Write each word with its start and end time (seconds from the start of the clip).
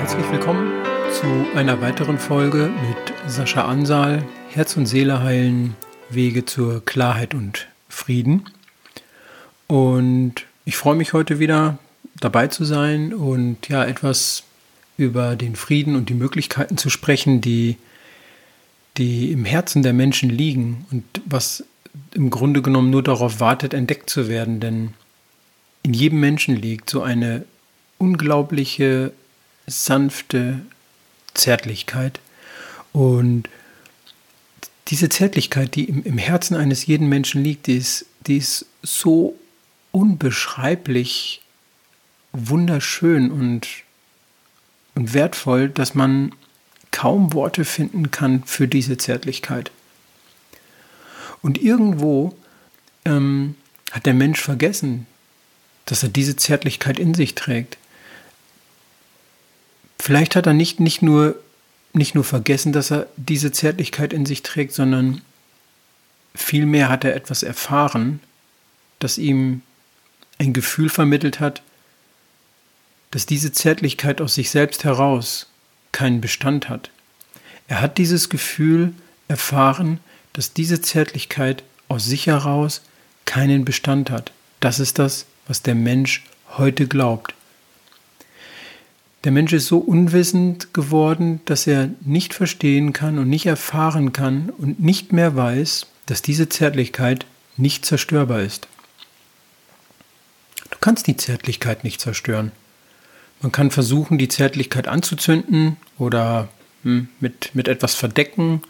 Herzlich 0.00 0.30
willkommen 0.30 0.70
zu 1.14 1.24
einer 1.56 1.80
weiteren 1.80 2.18
Folge 2.18 2.68
mit 2.88 2.96
Sascha 3.26 3.64
Ansal. 3.64 4.22
Herz 4.50 4.76
und 4.76 4.84
Seele 4.84 5.22
heilen, 5.22 5.76
Wege 6.10 6.44
zur 6.44 6.84
Klarheit 6.84 7.32
und 7.32 7.68
Frieden. 7.88 8.44
Und 9.68 10.44
ich 10.66 10.76
freue 10.76 10.96
mich 10.96 11.14
heute 11.14 11.38
wieder 11.38 11.78
dabei 12.20 12.48
zu 12.48 12.66
sein 12.66 13.14
und 13.14 13.70
ja, 13.70 13.82
etwas 13.86 14.42
über 14.98 15.36
den 15.36 15.56
Frieden 15.56 15.96
und 15.96 16.10
die 16.10 16.14
Möglichkeiten 16.14 16.76
zu 16.76 16.90
sprechen, 16.90 17.40
die, 17.40 17.78
die 18.96 19.32
im 19.32 19.44
Herzen 19.44 19.82
der 19.82 19.92
Menschen 19.92 20.30
liegen 20.30 20.86
und 20.90 21.04
was 21.24 21.64
im 22.14 22.30
Grunde 22.30 22.62
genommen 22.62 22.90
nur 22.90 23.02
darauf 23.02 23.40
wartet, 23.40 23.74
entdeckt 23.74 24.10
zu 24.10 24.28
werden. 24.28 24.60
Denn 24.60 24.94
in 25.82 25.94
jedem 25.94 26.20
Menschen 26.20 26.56
liegt 26.56 26.90
so 26.90 27.02
eine 27.02 27.44
unglaubliche, 27.98 29.12
sanfte 29.66 30.60
Zärtlichkeit. 31.34 32.20
Und 32.92 33.48
diese 34.88 35.08
Zärtlichkeit, 35.08 35.74
die 35.74 35.84
im, 35.84 36.18
Herzen 36.18 36.56
eines 36.56 36.86
jeden 36.86 37.08
Menschen 37.08 37.42
liegt, 37.42 37.66
die 37.66 37.76
ist, 37.76 38.06
die 38.26 38.36
ist 38.36 38.66
so 38.82 39.36
unbeschreiblich 39.92 41.42
wunderschön 42.32 43.30
und, 43.30 43.66
und 44.94 45.14
wertvoll, 45.14 45.68
dass 45.68 45.94
man 45.94 46.32
kaum 46.96 47.34
Worte 47.34 47.66
finden 47.66 48.10
kann 48.10 48.42
für 48.44 48.66
diese 48.66 48.96
Zärtlichkeit. 48.96 49.70
Und 51.42 51.60
irgendwo 51.60 52.34
ähm, 53.04 53.54
hat 53.92 54.06
der 54.06 54.14
Mensch 54.14 54.40
vergessen, 54.40 55.06
dass 55.84 56.02
er 56.02 56.08
diese 56.08 56.36
Zärtlichkeit 56.36 56.98
in 56.98 57.12
sich 57.12 57.34
trägt. 57.34 57.76
Vielleicht 59.98 60.36
hat 60.36 60.46
er 60.46 60.54
nicht, 60.54 60.80
nicht, 60.80 61.02
nur, 61.02 61.38
nicht 61.92 62.14
nur 62.14 62.24
vergessen, 62.24 62.72
dass 62.72 62.90
er 62.90 63.08
diese 63.18 63.52
Zärtlichkeit 63.52 64.14
in 64.14 64.24
sich 64.24 64.42
trägt, 64.42 64.72
sondern 64.72 65.20
vielmehr 66.34 66.88
hat 66.88 67.04
er 67.04 67.14
etwas 67.14 67.42
erfahren, 67.42 68.20
das 69.00 69.18
ihm 69.18 69.60
ein 70.38 70.54
Gefühl 70.54 70.88
vermittelt 70.88 71.40
hat, 71.40 71.60
dass 73.10 73.26
diese 73.26 73.52
Zärtlichkeit 73.52 74.22
aus 74.22 74.34
sich 74.34 74.48
selbst 74.48 74.84
heraus 74.84 75.48
keinen 75.92 76.20
Bestand 76.20 76.68
hat. 76.68 76.90
Er 77.68 77.80
hat 77.80 77.98
dieses 77.98 78.28
Gefühl 78.28 78.92
erfahren, 79.28 80.00
dass 80.32 80.52
diese 80.52 80.80
Zärtlichkeit 80.80 81.62
aus 81.88 82.04
sich 82.04 82.26
heraus 82.26 82.82
keinen 83.24 83.64
Bestand 83.64 84.10
hat. 84.10 84.32
Das 84.60 84.78
ist 84.78 84.98
das, 84.98 85.26
was 85.46 85.62
der 85.62 85.74
Mensch 85.74 86.24
heute 86.56 86.86
glaubt. 86.86 87.34
Der 89.24 89.32
Mensch 89.32 89.52
ist 89.52 89.66
so 89.66 89.78
unwissend 89.78 90.72
geworden, 90.72 91.40
dass 91.46 91.66
er 91.66 91.90
nicht 92.02 92.32
verstehen 92.32 92.92
kann 92.92 93.18
und 93.18 93.28
nicht 93.28 93.46
erfahren 93.46 94.12
kann 94.12 94.50
und 94.50 94.78
nicht 94.78 95.12
mehr 95.12 95.34
weiß, 95.34 95.86
dass 96.06 96.22
diese 96.22 96.48
Zärtlichkeit 96.48 97.26
nicht 97.56 97.84
zerstörbar 97.84 98.42
ist. 98.42 98.68
Du 100.70 100.78
kannst 100.80 101.08
die 101.08 101.16
Zärtlichkeit 101.16 101.82
nicht 101.82 102.00
zerstören. 102.00 102.52
Man 103.40 103.52
kann 103.52 103.70
versuchen, 103.70 104.18
die 104.18 104.28
Zärtlichkeit 104.28 104.88
anzuzünden 104.88 105.76
oder 105.98 106.48
hm, 106.82 107.08
mit, 107.20 107.54
mit 107.54 107.68
etwas 107.68 107.94
verdecken. 107.94 108.62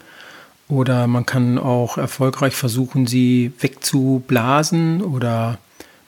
Oder 0.67 1.07
man 1.07 1.25
kann 1.25 1.57
auch 1.57 1.97
erfolgreich 1.97 2.53
versuchen, 2.53 3.07
sie 3.07 3.53
wegzublasen. 3.59 5.01
Oder 5.01 5.59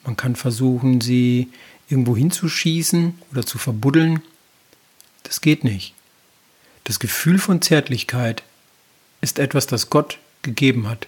man 0.03 0.17
kann 0.17 0.35
versuchen, 0.35 1.01
sie 1.01 1.49
irgendwo 1.89 2.16
hinzuschießen 2.16 3.16
oder 3.31 3.45
zu 3.45 3.57
verbuddeln. 3.57 4.22
Das 5.23 5.41
geht 5.41 5.63
nicht. 5.63 5.94
Das 6.84 7.00
Gefühl 7.00 7.39
von 7.39 7.61
Zärtlichkeit 7.61 8.44
ist 9.22 9.39
etwas, 9.39 9.67
das 9.67 9.89
Gott 9.89 10.17
gegeben 10.41 10.88
hat. 10.88 11.07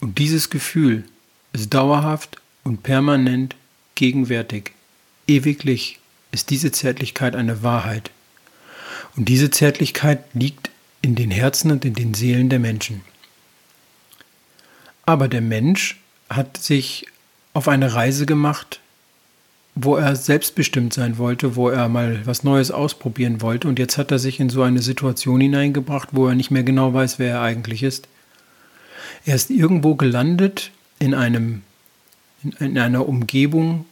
Und 0.00 0.18
dieses 0.18 0.50
Gefühl 0.50 1.04
ist 1.52 1.72
dauerhaft 1.72 2.40
und 2.64 2.82
permanent 2.82 3.56
gegenwärtig, 3.94 4.72
ewiglich 5.26 5.98
ist 6.36 6.50
diese 6.50 6.70
Zärtlichkeit 6.70 7.34
eine 7.34 7.62
Wahrheit. 7.62 8.10
Und 9.16 9.30
diese 9.30 9.50
Zärtlichkeit 9.50 10.22
liegt 10.34 10.70
in 11.00 11.14
den 11.14 11.30
Herzen 11.30 11.70
und 11.70 11.86
in 11.86 11.94
den 11.94 12.12
Seelen 12.12 12.50
der 12.50 12.58
Menschen. 12.58 13.00
Aber 15.06 15.28
der 15.28 15.40
Mensch 15.40 15.98
hat 16.28 16.58
sich 16.58 17.06
auf 17.54 17.68
eine 17.68 17.94
Reise 17.94 18.26
gemacht, 18.26 18.80
wo 19.74 19.96
er 19.96 20.14
selbstbestimmt 20.14 20.92
sein 20.92 21.16
wollte, 21.16 21.56
wo 21.56 21.70
er 21.70 21.88
mal 21.88 22.20
was 22.26 22.44
Neues 22.44 22.70
ausprobieren 22.70 23.40
wollte. 23.40 23.66
Und 23.66 23.78
jetzt 23.78 23.96
hat 23.96 24.10
er 24.10 24.18
sich 24.18 24.38
in 24.38 24.50
so 24.50 24.62
eine 24.62 24.82
Situation 24.82 25.40
hineingebracht, 25.40 26.10
wo 26.12 26.28
er 26.28 26.34
nicht 26.34 26.50
mehr 26.50 26.64
genau 26.64 26.92
weiß, 26.92 27.18
wer 27.18 27.36
er 27.36 27.42
eigentlich 27.42 27.82
ist. 27.82 28.08
Er 29.24 29.36
ist 29.36 29.48
irgendwo 29.48 29.94
gelandet 29.94 30.70
in 30.98 31.14
einem 31.14 31.62
in 32.60 32.78
einer 32.78 33.08
Umgebung, 33.08 33.86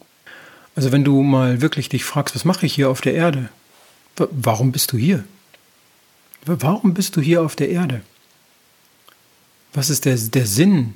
also 0.75 0.91
wenn 0.91 1.03
du 1.03 1.21
mal 1.23 1.61
wirklich 1.61 1.89
dich 1.89 2.03
fragst, 2.03 2.35
was 2.35 2.45
mache 2.45 2.65
ich 2.65 2.73
hier 2.73 2.89
auf 2.89 3.01
der 3.01 3.13
Erde? 3.13 3.49
Warum 4.17 4.71
bist 4.71 4.91
du 4.91 4.97
hier? 4.97 5.23
Warum 6.45 6.93
bist 6.93 7.15
du 7.15 7.21
hier 7.21 7.41
auf 7.41 7.55
der 7.55 7.69
Erde? 7.69 8.01
Was 9.73 9.89
ist 9.89 10.05
der, 10.05 10.15
der 10.15 10.45
Sinn 10.45 10.93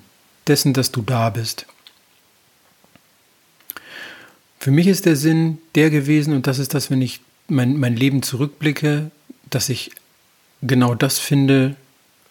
dessen, 0.47 0.73
dass 0.73 0.91
du 0.91 1.01
da 1.01 1.29
bist? 1.29 1.65
Für 4.59 4.71
mich 4.71 4.87
ist 4.87 5.05
der 5.05 5.15
Sinn 5.15 5.57
der 5.75 5.89
gewesen, 5.89 6.33
und 6.33 6.45
das 6.45 6.59
ist 6.59 6.73
das, 6.73 6.91
wenn 6.91 7.01
ich 7.01 7.21
mein, 7.47 7.77
mein 7.77 7.95
Leben 7.95 8.21
zurückblicke, 8.21 9.09
dass 9.49 9.69
ich 9.69 9.91
genau 10.61 10.95
das 10.95 11.19
finde, 11.19 11.75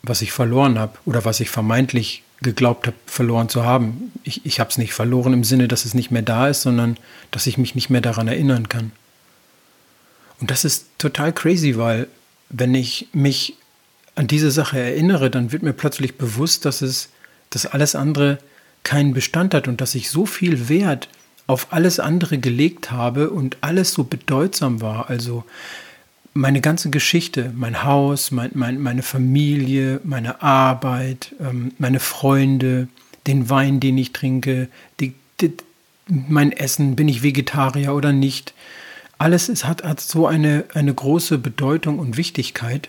was 0.03 0.23
ich 0.23 0.33
verloren 0.33 0.79
habe 0.79 0.99
oder 1.07 1.25
was 1.25 1.41
ich 1.41 1.51
vermeintlich 1.51 2.23
geglaubt 2.43 2.87
habe, 2.87 2.97
verloren 3.07 3.49
zu 3.49 3.65
haben. 3.65 4.13
Ich, 4.23 4.47
ich 4.47 4.61
habe 4.61 4.71
es 4.71 4.79
nicht 4.79 4.93
verloren 4.93 5.33
im 5.33 5.45
Sinne, 5.45 5.69
dass 5.69 5.85
es 5.85 5.95
nicht 5.95 6.11
mehr 6.11 6.23
da 6.23 6.49
ist, 6.49 6.63
sondern 6.63 6.97
dass 7.31 7.47
ich 7.47 7.59
mich 7.59 7.75
nicht 7.75 7.91
mehr 7.91 8.01
daran 8.01 8.29
erinnern 8.29 8.69
kann. 8.69 8.93
Und 10.41 10.51
das 10.51 10.65
ist 10.65 10.87
total 10.99 11.33
crazy, 11.33 11.77
weil 11.77 12.07
wenn 12.49 12.75
ich 12.75 13.09
mich 13.13 13.57
an 14.15 14.27
diese 14.27 14.51
Sache 14.51 14.79
erinnere, 14.79 15.31
dann 15.31 15.53
wird 15.53 15.63
mir 15.63 15.73
plötzlich 15.73 16.17
bewusst, 16.17 16.65
dass 16.65 16.81
es, 16.83 17.11
dass 17.51 17.67
alles 17.67 17.95
andere 17.95 18.39
keinen 18.85 19.15
Bestand 19.15 19.55
hat 19.55 19.69
und 19.69 19.81
dass 19.81 19.95
ich 19.95 20.11
so 20.11 20.27
viel 20.27 20.69
Wert 20.69 21.09
auf 21.47 21.73
alles 21.73 21.99
andere 21.99 22.39
gelegt 22.39 22.91
habe 22.91 23.31
und 23.31 23.57
alles 23.63 23.93
so 23.93 24.05
bedeutsam 24.05 24.81
war. 24.81 25.11
Also 25.11 25.45
meine 26.39 26.61
ganze 26.61 26.91
Geschichte, 26.91 27.53
mein 27.57 27.83
Haus, 27.83 28.31
mein, 28.31 28.53
mein, 28.55 28.81
meine 28.81 29.03
Familie, 29.03 30.01
meine 30.05 30.41
Arbeit, 30.41 31.35
ähm, 31.41 31.73
meine 31.79 31.99
Freunde, 31.99 32.87
den 33.27 33.51
Wein, 33.51 33.81
den 33.81 33.99
ich 33.99 34.13
trinke, 34.13 34.69
die, 35.01 35.15
die, 35.41 35.53
mein 36.07 36.53
Essen, 36.53 36.95
bin 36.95 37.09
ich 37.09 37.25
Vegetarier 37.25 37.93
oder 37.93 38.13
nicht. 38.13 38.55
Alles 39.19 39.49
ist, 39.49 39.67
hat, 39.67 39.83
hat 39.83 40.01
so 40.01 40.29
eine, 40.29 40.65
eine 40.75 40.95
große 40.95 41.39
Bedeutung 41.39 41.99
und 41.99 42.17
Wichtigkeit. 42.17 42.89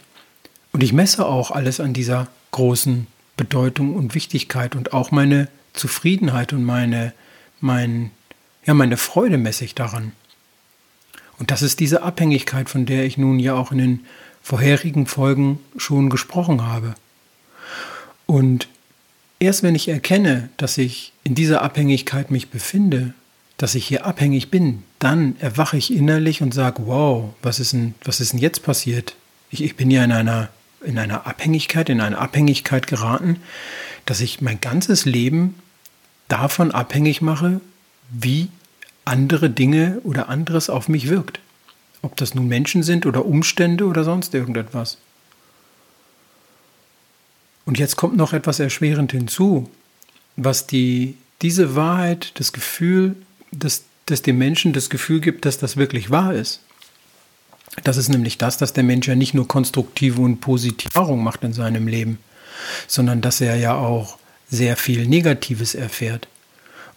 Und 0.72 0.84
ich 0.84 0.94
messe 0.94 1.26
auch 1.26 1.50
alles 1.50 1.80
an 1.80 1.94
dieser 1.94 2.28
großen 2.52 3.08
Bedeutung 3.36 3.96
und 3.96 4.14
Wichtigkeit 4.14 4.76
und 4.76 4.94
auch 4.94 5.10
meine 5.10 5.48
Zufriedenheit 5.74 6.54
und 6.54 6.64
meine, 6.64 7.14
mein, 7.62 8.12
ja, 8.64 8.76
meine 8.76 8.98
Freude 8.98 9.40
messe 9.40 9.66
ich 9.66 9.74
daran. 9.74 10.12
Und 11.40 11.52
das 11.52 11.62
ist 11.62 11.80
diese 11.80 12.04
Abhängigkeit, 12.04 12.70
von 12.70 12.86
der 12.86 13.06
ich 13.06 13.18
nun 13.18 13.40
ja 13.40 13.56
auch 13.56 13.72
in 13.72 13.78
den 13.78 14.00
vorherigen 14.44 15.06
Folgen 15.08 15.60
schon 15.78 16.10
gesprochen 16.10 16.66
habe. 16.66 16.96
Und 18.26 18.68
erst 19.40 19.64
wenn 19.64 19.76
ich 19.76 19.88
erkenne, 19.88 20.50
dass 20.58 20.78
ich 20.78 21.14
in 21.24 21.36
dieser 21.36 21.62
Abhängigkeit 21.62 22.30
mich 22.30 22.50
befinde, 22.50 23.14
dass 23.58 23.76
ich 23.76 23.86
hier 23.86 24.06
abhängig 24.06 24.52
bin, 24.52 24.84
dann 25.00 25.36
erwache 25.40 25.78
ich 25.78 25.94
innerlich 25.94 26.42
und 26.42 26.54
sage, 26.54 26.84
wow, 26.86 27.34
was 27.42 27.60
ist 27.60 27.74
denn, 27.74 27.94
was 28.04 28.20
ist 28.20 28.34
denn 28.34 28.40
jetzt 28.40 28.64
passiert? 28.64 29.16
Ich, 29.50 29.64
ich 29.64 29.76
bin 29.76 29.92
ja 29.92 30.04
in 30.04 30.12
einer, 30.12 30.50
in 30.84 30.98
einer 30.98 31.26
Abhängigkeit, 31.28 31.90
in 31.90 32.02
eine 32.02 32.18
Abhängigkeit 32.18 32.88
geraten, 32.88 33.38
dass 34.06 34.22
ich 34.22 34.42
mein 34.42 34.62
ganzes 34.62 35.06
Leben 35.06 35.56
davon 36.28 36.72
abhängig 36.72 37.22
mache, 37.22 37.60
wie 38.10 38.50
andere 39.10 39.50
Dinge 39.50 40.00
oder 40.04 40.30
anderes 40.30 40.70
auf 40.70 40.88
mich 40.88 41.10
wirkt. 41.10 41.40
Ob 42.02 42.16
das 42.16 42.36
nun 42.36 42.48
Menschen 42.48 42.84
sind 42.84 43.06
oder 43.06 43.26
Umstände 43.26 43.86
oder 43.86 44.04
sonst 44.04 44.34
irgendetwas. 44.34 44.98
Und 47.66 47.78
jetzt 47.78 47.98
kommt 47.98 48.16
noch 48.16 48.34
etwas 48.34 48.60
erschwerend 48.60 49.12
hinzu, 49.12 49.70
was 50.36 50.66
die, 50.66 51.18
diese 51.42 51.76
Wahrheit, 51.76 52.32
das 52.36 52.54
Gefühl, 52.54 53.16
dass, 53.52 53.84
dass 54.06 54.22
dem 54.22 54.38
Menschen 54.38 54.74
das 54.74 54.90
Gefühl 54.90 55.20
gibt, 55.20 55.46
dass 55.46 55.58
das 55.58 55.76
wirklich 55.76 56.10
wahr 56.10 56.34
ist. 56.34 56.62
Das 57.84 57.98
ist 57.98 58.10
nämlich 58.10 58.38
das, 58.38 58.58
dass 58.58 58.74
der 58.74 58.84
Mensch 58.84 59.08
ja 59.08 59.16
nicht 59.16 59.34
nur 59.34 59.48
konstruktive 59.48 60.22
und 60.22 60.40
positive 60.40 60.90
Erfahrungen 60.90 61.24
macht 61.24 61.44
in 61.44 61.54
seinem 61.54 61.88
Leben, 61.88 62.20
sondern 62.88 63.22
dass 63.22 63.42
er 63.42 63.56
ja 63.56 63.76
auch 63.76 64.18
sehr 64.50 64.76
viel 64.76 65.08
Negatives 65.08 65.76
erfährt. 65.76 66.28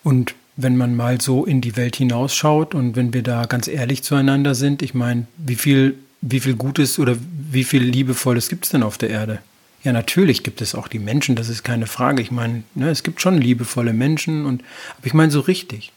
Und 0.03 0.35
wenn 0.57 0.77
man 0.77 0.95
mal 0.95 1.21
so 1.21 1.45
in 1.45 1.61
die 1.61 1.77
Welt 1.77 1.97
hinausschaut 1.97 2.75
und 2.75 2.97
wenn 2.97 3.15
wir 3.15 3.23
da 3.23 3.47
ganz 3.47 3.69
ehrlich 3.69 4.03
zueinander 4.03 4.55
sind, 4.55 4.83
ich 4.83 4.95
meine, 4.95 5.27
wie 5.39 5.57
viel, 5.57 5.97
wie 6.21 6.41
viel 6.41 6.55
Gutes 6.55 6.99
oder 6.99 7.17
wie 7.51 7.65
viel 7.65 7.83
Liebevolles 7.83 8.49
gibt 8.49 8.65
es 8.65 8.71
denn 8.71 8.83
auf 8.83 8.99
der 8.99 9.11
Erde? 9.11 9.39
Ja, 9.83 9.93
natürlich 9.93 10.43
gibt 10.43 10.61
es 10.61 10.75
auch 10.75 10.87
die 10.87 11.01
Menschen, 11.01 11.35
das 11.35 11.49
ist 11.49 11.65
keine 11.65 11.87
Frage. 11.87 12.23
Ich 12.23 12.31
meine, 12.31 12.63
ne, 12.75 12.91
es 12.91 13.03
gibt 13.03 13.21
schon 13.21 13.41
liebevolle 13.41 13.93
Menschen 13.93 14.47
und, 14.47 14.63
aber 14.99 15.07
ich 15.07 15.15
meine 15.15 15.33
so 15.33 15.41
richtig. 15.41 15.93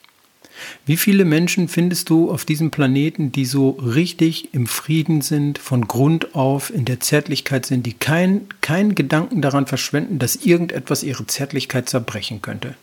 Wie 0.86 0.98
viele 0.98 1.26
Menschen 1.26 1.68
findest 1.68 2.10
du 2.10 2.32
auf 2.32 2.46
diesem 2.46 2.72
Planeten, 2.72 3.32
die 3.32 3.46
so 3.46 3.72
richtig 3.72 4.54
im 4.54 4.68
Frieden 4.68 5.22
sind, 5.22 5.58
von 5.60 5.88
Grund 5.88 6.34
auf 6.34 6.74
in 6.74 6.86
der 6.86 7.02
Zärtlichkeit 7.02 7.66
sind, 7.66 7.86
die 7.86 7.94
keinen 7.94 8.48
kein 8.62 8.96
Gedanken 8.96 9.42
daran 9.42 9.68
verschwenden, 9.68 10.18
dass 10.18 10.38
irgendetwas 10.38 11.04
ihre 11.04 11.28
Zärtlichkeit 11.28 11.90
zerbrechen 11.90 12.42
könnte? 12.42 12.76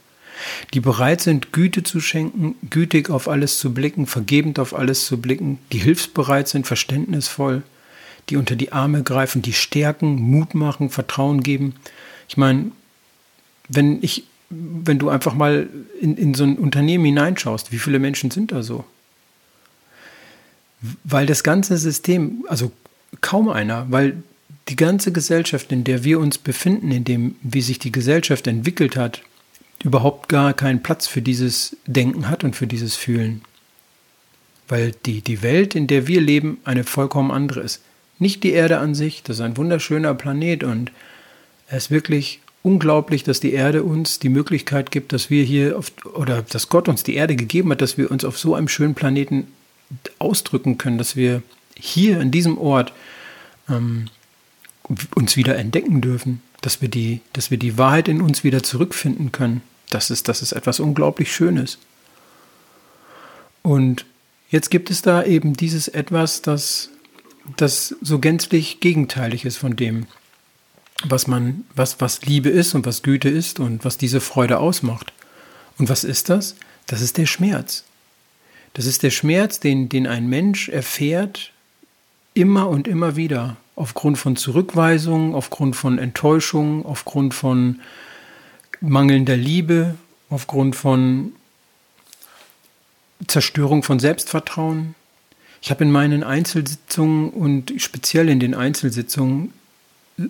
Die 0.74 0.80
bereit 0.80 1.20
sind, 1.20 1.52
Güte 1.52 1.82
zu 1.82 2.00
schenken, 2.00 2.56
gütig 2.70 3.10
auf 3.10 3.28
alles 3.28 3.58
zu 3.58 3.72
blicken, 3.72 4.06
vergebend 4.06 4.58
auf 4.58 4.74
alles 4.74 5.06
zu 5.06 5.20
blicken, 5.20 5.58
die 5.72 5.78
hilfsbereit 5.78 6.48
sind, 6.48 6.66
verständnisvoll, 6.66 7.62
die 8.28 8.36
unter 8.36 8.56
die 8.56 8.72
Arme 8.72 9.02
greifen, 9.02 9.42
die 9.42 9.52
stärken, 9.52 10.16
Mut 10.16 10.54
machen, 10.54 10.90
Vertrauen 10.90 11.42
geben. 11.42 11.74
Ich 12.28 12.36
meine, 12.36 12.72
wenn 13.68 14.02
ich 14.02 14.24
wenn 14.84 14.98
du 14.98 15.08
einfach 15.08 15.34
mal 15.34 15.68
in, 16.00 16.16
in 16.16 16.34
so 16.34 16.44
ein 16.44 16.58
Unternehmen 16.58 17.04
hineinschaust, 17.04 17.72
wie 17.72 17.78
viele 17.78 17.98
Menschen 17.98 18.30
sind 18.30 18.52
da 18.52 18.62
so? 18.62 18.84
Weil 21.04 21.26
das 21.26 21.42
ganze 21.42 21.78
System, 21.78 22.44
also 22.48 22.72
kaum 23.20 23.48
einer, 23.48 23.86
weil 23.90 24.22
die 24.68 24.76
ganze 24.76 25.12
Gesellschaft, 25.12 25.72
in 25.72 25.84
der 25.84 26.04
wir 26.04 26.18
uns 26.18 26.38
befinden, 26.38 26.90
in 26.90 27.04
dem, 27.04 27.36
wie 27.42 27.62
sich 27.62 27.78
die 27.78 27.92
Gesellschaft 27.92 28.46
entwickelt 28.46 28.96
hat, 28.96 29.22
überhaupt 29.82 30.28
gar 30.28 30.52
keinen 30.52 30.82
Platz 30.82 31.06
für 31.06 31.22
dieses 31.22 31.76
Denken 31.86 32.28
hat 32.28 32.44
und 32.44 32.56
für 32.56 32.66
dieses 32.66 32.96
Fühlen. 32.96 33.42
Weil 34.68 34.92
die, 35.06 35.20
die 35.20 35.42
Welt, 35.42 35.74
in 35.74 35.86
der 35.86 36.06
wir 36.06 36.20
leben, 36.20 36.58
eine 36.64 36.84
vollkommen 36.84 37.30
andere 37.30 37.60
ist. 37.60 37.82
Nicht 38.18 38.44
die 38.44 38.52
Erde 38.52 38.78
an 38.78 38.94
sich, 38.94 39.22
das 39.22 39.36
ist 39.36 39.42
ein 39.42 39.56
wunderschöner 39.56 40.14
Planet 40.14 40.62
und 40.62 40.92
er 41.68 41.78
ist 41.78 41.90
wirklich 41.90 42.40
unglaublich, 42.62 43.24
dass 43.24 43.40
die 43.40 43.52
Erde 43.52 43.82
uns 43.82 44.18
die 44.18 44.28
Möglichkeit 44.28 44.90
gibt, 44.90 45.12
dass 45.12 45.30
wir 45.30 45.42
hier 45.42 45.76
auf, 45.76 45.92
oder 46.14 46.42
dass 46.42 46.68
Gott 46.68 46.88
uns 46.88 47.02
die 47.02 47.14
Erde 47.14 47.34
gegeben 47.34 47.70
hat, 47.70 47.80
dass 47.80 47.98
wir 47.98 48.10
uns 48.10 48.24
auf 48.24 48.38
so 48.38 48.54
einem 48.54 48.68
schönen 48.68 48.94
Planeten 48.94 49.48
ausdrücken 50.18 50.78
können, 50.78 50.98
dass 50.98 51.16
wir 51.16 51.42
hier 51.76 52.20
an 52.20 52.30
diesem 52.30 52.58
Ort 52.58 52.92
ähm, 53.68 54.06
uns 55.14 55.36
wieder 55.36 55.56
entdecken 55.56 56.00
dürfen, 56.00 56.42
dass 56.60 56.80
wir, 56.80 56.88
die, 56.88 57.20
dass 57.32 57.50
wir 57.50 57.58
die 57.58 57.78
Wahrheit 57.78 58.08
in 58.08 58.22
uns 58.22 58.44
wieder 58.44 58.62
zurückfinden 58.62 59.32
können. 59.32 59.62
Das 59.92 60.10
ist, 60.10 60.28
das 60.28 60.40
ist 60.40 60.52
etwas 60.52 60.80
unglaublich 60.80 61.34
Schönes. 61.34 61.76
Und 63.60 64.06
jetzt 64.48 64.70
gibt 64.70 64.90
es 64.90 65.02
da 65.02 65.22
eben 65.22 65.52
dieses 65.52 65.86
etwas, 65.86 66.40
das, 66.40 66.88
das 67.58 67.94
so 68.00 68.18
gänzlich 68.18 68.80
gegenteilig 68.80 69.44
ist 69.44 69.58
von 69.58 69.76
dem, 69.76 70.06
was 71.04 71.26
man, 71.26 71.64
was, 71.76 72.00
was 72.00 72.22
Liebe 72.22 72.48
ist 72.48 72.74
und 72.74 72.86
was 72.86 73.02
Güte 73.02 73.28
ist 73.28 73.60
und 73.60 73.84
was 73.84 73.98
diese 73.98 74.22
Freude 74.22 74.58
ausmacht. 74.60 75.12
Und 75.76 75.90
was 75.90 76.04
ist 76.04 76.30
das? 76.30 76.56
Das 76.86 77.02
ist 77.02 77.18
der 77.18 77.26
Schmerz. 77.26 77.84
Das 78.72 78.86
ist 78.86 79.02
der 79.02 79.10
Schmerz, 79.10 79.60
den, 79.60 79.90
den 79.90 80.06
ein 80.06 80.26
Mensch 80.26 80.70
erfährt, 80.70 81.52
immer 82.32 82.68
und 82.70 82.88
immer 82.88 83.16
wieder, 83.16 83.58
aufgrund 83.76 84.16
von 84.16 84.36
Zurückweisung, 84.36 85.34
aufgrund 85.34 85.76
von 85.76 85.98
Enttäuschung, 85.98 86.86
aufgrund 86.86 87.34
von 87.34 87.80
mangelnder 88.82 89.36
Liebe, 89.36 89.94
aufgrund 90.28 90.76
von 90.76 91.32
Zerstörung 93.26 93.82
von 93.82 94.00
Selbstvertrauen. 94.00 94.94
Ich 95.60 95.70
habe 95.70 95.84
in 95.84 95.92
meinen 95.92 96.24
Einzelsitzungen 96.24 97.30
und 97.30 97.72
speziell 97.78 98.28
in 98.28 98.40
den 98.40 98.54
Einzelsitzungen 98.54 99.52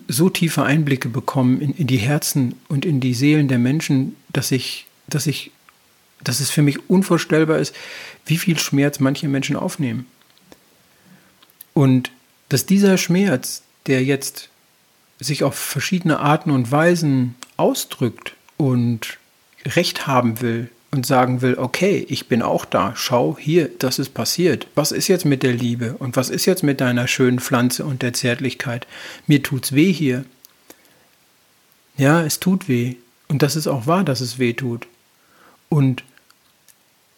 so 0.07 0.29
tiefe 0.29 0.63
Einblicke 0.63 1.09
bekommen 1.09 1.59
in, 1.59 1.73
in, 1.73 1.87
die 1.87 1.97
Herzen 1.97 2.55
und 2.67 2.85
in 2.85 2.99
die 2.99 3.13
Seelen 3.13 3.47
der 3.47 3.59
Menschen, 3.59 4.15
dass 4.31 4.51
ich, 4.51 4.85
dass 5.07 5.27
ich, 5.27 5.51
dass 6.23 6.39
es 6.39 6.49
für 6.49 6.61
mich 6.61 6.89
unvorstellbar 6.89 7.57
ist, 7.57 7.75
wie 8.25 8.37
viel 8.37 8.57
Schmerz 8.57 8.99
manche 8.99 9.27
Menschen 9.27 9.55
aufnehmen. 9.55 10.05
Und 11.73 12.11
dass 12.49 12.65
dieser 12.65 12.97
Schmerz, 12.97 13.63
der 13.87 14.03
jetzt 14.03 14.49
sich 15.19 15.43
auf 15.43 15.55
verschiedene 15.55 16.19
Arten 16.19 16.51
und 16.51 16.71
Weisen 16.71 17.35
ausdrückt 17.57 18.35
und 18.63 19.17
Recht 19.65 20.07
haben 20.07 20.41
will, 20.41 20.69
und 20.93 21.07
sagen 21.07 21.41
will, 21.41 21.57
okay, 21.57 22.05
ich 22.07 22.27
bin 22.27 22.43
auch 22.43 22.65
da, 22.65 22.93
schau 22.95 23.35
hier, 23.39 23.67
das 23.79 23.97
ist 23.97 24.13
passiert. 24.13 24.67
Was 24.75 24.91
ist 24.91 25.07
jetzt 25.07 25.25
mit 25.25 25.41
der 25.41 25.53
Liebe 25.53 25.95
und 25.97 26.15
was 26.15 26.29
ist 26.29 26.45
jetzt 26.45 26.61
mit 26.61 26.79
deiner 26.79 27.07
schönen 27.07 27.39
Pflanze 27.39 27.83
und 27.83 28.03
der 28.03 28.13
Zärtlichkeit? 28.13 28.85
Mir 29.25 29.41
tut's 29.41 29.71
weh 29.71 29.91
hier. 29.91 30.23
Ja, 31.97 32.21
es 32.21 32.39
tut 32.39 32.67
weh 32.67 32.97
und 33.27 33.41
das 33.41 33.55
ist 33.55 33.65
auch 33.65 33.87
wahr, 33.87 34.03
dass 34.03 34.21
es 34.21 34.37
weh 34.37 34.53
tut. 34.53 34.85
Und 35.67 36.03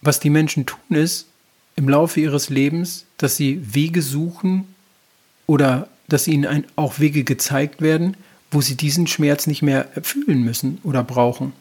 was 0.01 0.21
die 0.21 0.29
Menschen 0.29 0.65
tun 0.65 0.95
ist, 0.95 1.27
im 1.75 1.89
Laufe 1.89 2.21
ihres 2.21 2.49
Lebens, 2.49 3.05
dass 3.17 3.35
sie 3.35 3.59
Wege 3.75 4.01
suchen 4.01 4.73
oder 5.47 5.89
dass 6.07 6.29
ihnen 6.29 6.63
auch 6.77 6.99
Wege 6.99 7.25
gezeigt 7.25 7.81
werden, 7.81 8.15
wo 8.55 8.61
sie 8.61 8.75
diesen 8.75 9.05
Schmerz 9.05 9.45
nicht 9.45 9.61
mehr 9.61 9.87
fühlen 10.01 10.43
müssen 10.43 10.79
oder 10.83 11.03
brauchen 11.03 11.53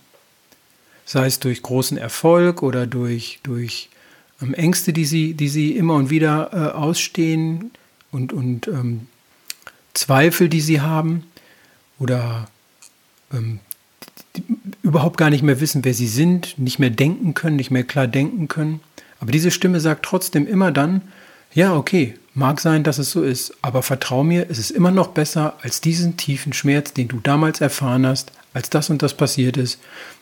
sei 1.05 1.26
es 1.26 1.38
durch 1.38 1.62
großen 1.62 1.99
Erfolg 1.99 2.62
oder 2.62 2.87
durch, 2.87 3.41
durch 3.43 3.88
ähm, 4.41 4.55
Ängste, 4.55 4.93
die 4.93 5.05
sie, 5.05 5.35
die 5.35 5.49
sie 5.49 5.76
immer 5.76 5.94
und 5.94 6.11
wieder 6.11 6.50
äh, 6.52 6.76
ausstehen 6.76 7.70
und, 8.11 8.32
und 8.32 8.69
ähm, 8.69 9.06
Zweifel, 9.93 10.49
die 10.49 10.61
sie 10.61 10.81
haben 10.81 11.25
oder 11.99 12.49
ähm, 13.32 13.61
überhaupt 14.82 15.17
gar 15.17 15.31
nicht 15.31 15.43
mehr 15.43 15.61
wissen, 15.61 15.85
wer 15.85 15.94
sie 15.94 16.08
sind, 16.08 16.58
nicht 16.58 16.79
mehr 16.79 16.91
denken 16.91 17.35
können, 17.35 17.56
nicht 17.56 17.70
mehr 17.70 17.85
klar 17.85 18.08
denken 18.08 18.49
können. 18.49 18.81
Aber 19.20 19.31
diese 19.31 19.50
Stimme 19.50 19.81
sagt 19.81 20.05
trotzdem 20.05 20.46
immer 20.46 20.73
dann, 20.73 21.02
ja, 21.55 21.76
okay, 21.76 22.14
mag 22.35 22.61
sein, 22.61 22.83
dass 22.83 22.99
es 22.99 23.11
so 23.11 23.23
ist, 23.23 23.55
aber 23.63 23.83
vertrau 23.83 24.25
mir, 24.25 24.47
es 24.51 24.59
ist 24.59 24.71
immer 24.71 24.91
noch 24.91 25.09
besser 25.09 25.57
als 25.63 25.81
diesen 25.81 26.17
tiefen 26.17 26.53
Schmerz, 26.53 26.93
den 26.93 27.09
du 27.09 27.21
damals 27.21 27.61
erfahren 27.61 28.07
hast, 28.07 28.33
als 28.53 28.71
das 28.71 28.91
und 28.91 29.03
das 29.03 29.17
passiert 29.17 29.57
ist, 29.57 29.79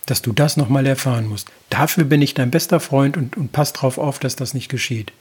dass 0.07 0.23
du 0.23 0.33
das 0.33 0.57
nochmal 0.57 0.87
erfahren 0.87 1.27
musst. 1.27 1.49
Dafür 1.71 2.05
bin 2.05 2.23
ich 2.23 2.35
dein 2.35 2.51
bester 2.51 2.81
Freund 2.81 3.17
und, 3.17 3.37
und 3.37 3.53
pass 3.53 3.73
darauf 3.73 3.99
auf, 3.99 4.19
dass 4.19 4.37
das 4.37 4.55
nicht 4.55 4.69
geschieht. 4.69 5.13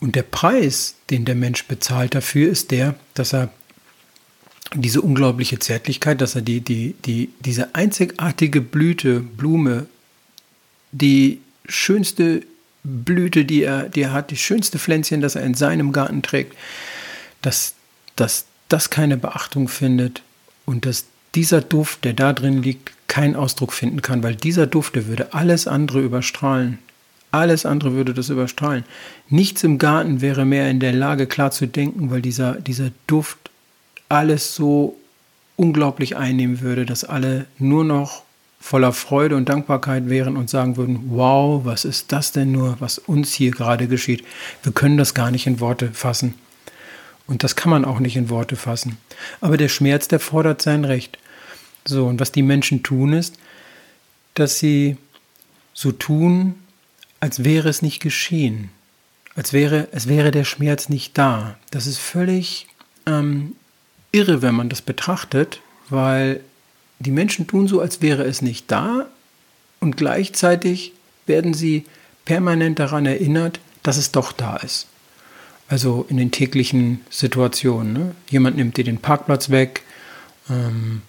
Und 0.00 0.16
der 0.16 0.22
Preis, 0.22 0.94
den 1.10 1.24
der 1.24 1.34
Mensch 1.34 1.66
bezahlt 1.66 2.14
dafür, 2.14 2.50
ist 2.50 2.70
der, 2.70 2.94
dass 3.14 3.34
er 3.34 3.50
diese 4.74 5.02
unglaubliche 5.02 5.58
Zärtlichkeit, 5.58 6.20
dass 6.20 6.34
er 6.34 6.42
die, 6.42 6.60
die, 6.60 6.94
die, 7.04 7.30
diese 7.40 7.74
einzigartige 7.74 8.60
Blüte, 8.60 9.20
Blume, 9.20 9.86
die 10.92 11.40
schönste 11.66 12.42
Blüte, 12.82 13.44
die 13.44 13.62
er, 13.62 13.88
die 13.88 14.02
er 14.02 14.12
hat, 14.12 14.30
die 14.30 14.36
schönste 14.36 14.78
Pflänzchen, 14.78 15.20
das 15.20 15.34
er 15.34 15.42
in 15.42 15.54
seinem 15.54 15.92
Garten 15.92 16.22
trägt, 16.22 16.56
dass, 17.42 17.74
dass 18.16 18.46
das 18.68 18.90
keine 18.90 19.16
Beachtung 19.16 19.68
findet 19.68 20.22
und 20.64 20.86
dass 20.86 21.04
dieser 21.34 21.60
Duft, 21.60 22.04
der 22.04 22.14
da 22.14 22.32
drin 22.32 22.62
liegt, 22.62 22.92
keinen 23.08 23.36
Ausdruck 23.36 23.72
finden 23.72 24.02
kann, 24.02 24.22
weil 24.22 24.36
dieser 24.36 24.66
Duft, 24.66 24.94
der 24.94 25.06
würde 25.06 25.34
alles 25.34 25.66
andere 25.66 26.00
überstrahlen. 26.00 26.78
Alles 27.32 27.64
andere 27.64 27.92
würde 27.92 28.14
das 28.14 28.28
überstrahlen. 28.28 28.84
Nichts 29.28 29.62
im 29.62 29.78
Garten 29.78 30.20
wäre 30.20 30.44
mehr 30.44 30.68
in 30.70 30.80
der 30.80 30.92
Lage, 30.92 31.26
klar 31.26 31.52
zu 31.52 31.66
denken, 31.66 32.10
weil 32.10 32.22
dieser, 32.22 32.54
dieser 32.54 32.90
Duft 33.06 33.50
alles 34.08 34.54
so 34.54 34.96
unglaublich 35.56 36.16
einnehmen 36.16 36.60
würde, 36.60 36.86
dass 36.86 37.04
alle 37.04 37.46
nur 37.58 37.84
noch 37.84 38.22
voller 38.60 38.92
Freude 38.92 39.36
und 39.36 39.48
Dankbarkeit 39.48 40.08
wären 40.08 40.36
und 40.36 40.50
sagen 40.50 40.76
würden, 40.76 41.04
wow, 41.08 41.64
was 41.64 41.84
ist 41.84 42.12
das 42.12 42.32
denn 42.32 42.52
nur, 42.52 42.76
was 42.78 42.98
uns 42.98 43.32
hier 43.32 43.50
gerade 43.50 43.88
geschieht? 43.88 44.24
Wir 44.62 44.72
können 44.72 44.98
das 44.98 45.14
gar 45.14 45.30
nicht 45.30 45.46
in 45.46 45.60
Worte 45.60 45.92
fassen. 45.92 46.34
Und 47.26 47.42
das 47.42 47.56
kann 47.56 47.70
man 47.70 47.84
auch 47.84 48.00
nicht 48.00 48.16
in 48.16 48.28
Worte 48.28 48.56
fassen. 48.56 48.98
Aber 49.40 49.56
der 49.56 49.68
Schmerz, 49.68 50.08
der 50.08 50.20
fordert 50.20 50.60
sein 50.60 50.84
Recht. 50.84 51.18
So, 51.84 52.06
und 52.06 52.20
was 52.20 52.32
die 52.32 52.42
Menschen 52.42 52.82
tun 52.82 53.14
ist, 53.14 53.38
dass 54.34 54.58
sie 54.58 54.96
so 55.72 55.92
tun, 55.92 56.56
als 57.20 57.44
wäre 57.44 57.68
es 57.68 57.82
nicht 57.82 58.00
geschehen. 58.00 58.70
Als 59.34 59.52
wäre, 59.52 59.88
es 59.92 60.06
wäre 60.06 60.30
der 60.30 60.44
Schmerz 60.44 60.88
nicht 60.88 61.16
da. 61.16 61.56
Das 61.70 61.86
ist 61.86 61.98
völlig 61.98 62.66
ähm, 63.06 63.54
irre, 64.12 64.42
wenn 64.42 64.54
man 64.54 64.68
das 64.68 64.82
betrachtet, 64.82 65.60
weil 65.88 66.40
die 67.00 67.10
Menschen 67.10 67.46
tun 67.46 67.66
so, 67.66 67.80
als 67.80 68.00
wäre 68.00 68.24
es 68.24 68.42
nicht 68.42 68.70
da 68.70 69.06
und 69.80 69.96
gleichzeitig 69.96 70.92
werden 71.26 71.54
sie 71.54 71.84
permanent 72.24 72.78
daran 72.78 73.06
erinnert, 73.06 73.58
dass 73.82 73.96
es 73.96 74.12
doch 74.12 74.32
da 74.32 74.56
ist. 74.56 74.86
Also 75.68 76.06
in 76.08 76.16
den 76.16 76.30
täglichen 76.30 77.00
Situationen. 77.10 77.92
Ne? 77.92 78.14
Jemand 78.28 78.56
nimmt 78.56 78.76
dir 78.76 78.84
den 78.84 78.98
Parkplatz 78.98 79.50
weg, 79.50 79.82
Ähm, 80.50 81.02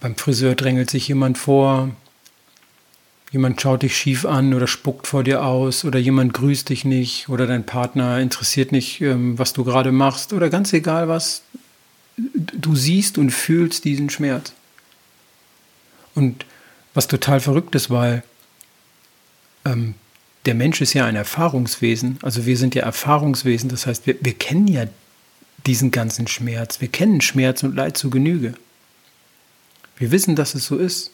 beim 0.00 0.16
Friseur 0.16 0.54
drängelt 0.54 0.90
sich 0.90 1.08
jemand 1.08 1.38
vor, 1.38 1.90
jemand 3.30 3.60
schaut 3.60 3.82
dich 3.82 3.96
schief 3.96 4.24
an 4.24 4.54
oder 4.54 4.66
spuckt 4.66 5.06
vor 5.06 5.22
dir 5.22 5.44
aus 5.44 5.84
oder 5.84 5.98
jemand 5.98 6.32
grüßt 6.32 6.68
dich 6.68 6.84
nicht 6.84 7.28
oder 7.28 7.46
dein 7.46 7.66
Partner 7.66 8.20
interessiert 8.20 8.72
nicht, 8.72 9.00
ähm, 9.00 9.38
was 9.38 9.52
du 9.52 9.64
gerade 9.64 9.92
machst 9.92 10.32
oder 10.32 10.50
ganz 10.50 10.72
egal 10.72 11.08
was, 11.08 11.42
du 12.16 12.74
siehst 12.74 13.18
und 13.18 13.30
fühlst 13.30 13.84
diesen 13.84 14.08
Schmerz. 14.08 14.52
Und 16.14 16.44
was 16.94 17.08
total 17.08 17.40
verrückt 17.40 17.74
ist, 17.74 17.90
weil 17.90 18.22
ähm, 19.64 19.94
der 20.46 20.54
Mensch 20.54 20.80
ist 20.80 20.94
ja 20.94 21.04
ein 21.04 21.16
Erfahrungswesen, 21.16 22.18
also 22.22 22.46
wir 22.46 22.56
sind 22.56 22.74
ja 22.74 22.82
Erfahrungswesen, 22.82 23.68
das 23.68 23.86
heißt, 23.86 24.06
wir, 24.06 24.16
wir 24.20 24.34
kennen 24.34 24.66
ja 24.68 24.86
diesen 25.66 25.90
ganzen 25.90 26.26
Schmerz, 26.26 26.80
wir 26.80 26.88
kennen 26.88 27.20
Schmerz 27.20 27.62
und 27.62 27.74
Leid 27.74 27.96
zu 27.96 28.10
Genüge. 28.10 28.54
Wir 29.96 30.10
wissen, 30.10 30.36
dass 30.36 30.54
es 30.54 30.66
so 30.66 30.78
ist. 30.78 31.10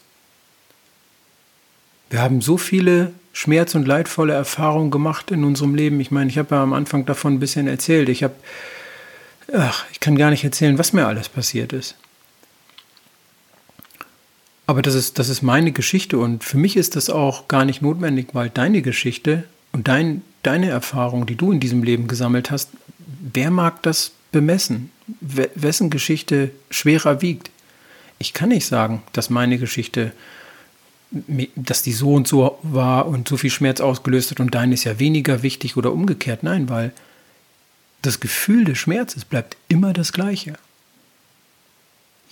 Wir 2.11 2.21
haben 2.21 2.43
so 2.43 2.59
viele 2.59 3.13
schmerz- 3.33 3.75
und 3.75 3.87
leidvolle 3.87 4.35
Erfahrungen 4.35 4.91
gemacht 4.91 5.31
in 5.31 5.43
unserem 5.43 5.75
Leben. 5.75 5.99
Ich 6.01 6.11
meine, 6.11 6.31
ich 6.31 6.39
habe 6.39 6.55
ja 6.55 6.63
am 6.63 6.73
Anfang 6.73 7.07
davon 7.07 7.35
ein 7.35 7.41
bisschen 7.41 7.67
erzählt. 7.67 8.09
Ich 8.09 8.23
habe, 8.23 8.35
ach, 9.53 9.85
ich 9.91 10.01
kann 10.01 10.17
gar 10.17 10.31
nicht 10.31 10.45
erzählen, 10.45 10.79
was 10.79 10.93
mir 10.93 11.07
alles 11.07 11.29
passiert 11.29 11.73
ist. 11.73 11.97
Aber 14.67 14.81
das 14.81 14.95
ist, 14.95 15.19
das 15.19 15.29
ist 15.29 15.43
meine 15.43 15.73
Geschichte 15.73 16.19
und 16.19 16.43
für 16.43 16.57
mich 16.57 16.77
ist 16.77 16.97
das 16.97 17.11
auch 17.11 17.49
gar 17.49 17.65
nicht 17.65 17.83
notwendig, 17.83 18.29
weil 18.33 18.49
deine 18.49 18.81
Geschichte 18.81 19.45
und 19.73 19.89
dein, 19.89 20.23
deine 20.43 20.71
Erfahrung, 20.71 21.27
die 21.27 21.37
du 21.37 21.53
in 21.53 21.61
diesem 21.61 21.83
Leben 21.83 22.07
gesammelt 22.07 22.51
hast, 22.51 22.71
wer 23.33 23.51
mag 23.51 23.83
das 23.83 24.13
bemessen? 24.33 24.91
Wessen 25.21 25.91
Geschichte 25.91 26.51
schwerer 26.71 27.21
wiegt? 27.21 27.51
Ich 28.19 28.33
kann 28.33 28.49
nicht 28.49 28.67
sagen, 28.67 29.03
dass 29.13 29.29
meine 29.29 29.59
Geschichte, 29.59 30.13
dass 31.57 31.83
die 31.83 31.93
so 31.93 32.15
und 32.15 32.27
so 32.27 32.59
war 32.63 33.07
und 33.07 33.29
so 33.29 33.37
viel 33.37 33.51
Schmerz 33.51 33.81
ausgelöst 33.81 34.31
hat 34.31 34.41
und 34.41 34.55
deine 34.55 34.75
ist 34.75 34.85
ja 34.85 34.99
weniger 34.99 35.43
wichtig 35.43 35.77
oder 35.77 35.93
umgekehrt. 35.93 36.43
Nein, 36.43 36.71
weil 36.71 36.93
das 38.01 38.21
Gefühl 38.21 38.65
des 38.65 38.79
Schmerzes 38.79 39.25
bleibt 39.25 39.57
immer 39.69 39.93
das 39.93 40.13
gleiche. 40.13 40.55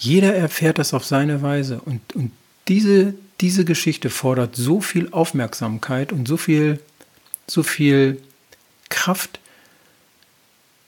Jeder 0.02 0.34
erfährt 0.34 0.80
das 0.80 0.94
auf 0.94 1.04
seine 1.04 1.42
Weise 1.42 1.80
und, 1.80 2.16
und 2.16 2.32
diese, 2.66 3.14
diese 3.40 3.64
Geschichte 3.64 4.10
fordert 4.10 4.56
so 4.56 4.80
viel 4.80 5.08
Aufmerksamkeit 5.12 6.12
und 6.12 6.26
so 6.26 6.36
viel, 6.36 6.80
so 7.46 7.62
viel 7.62 8.20
Kraft 8.88 9.38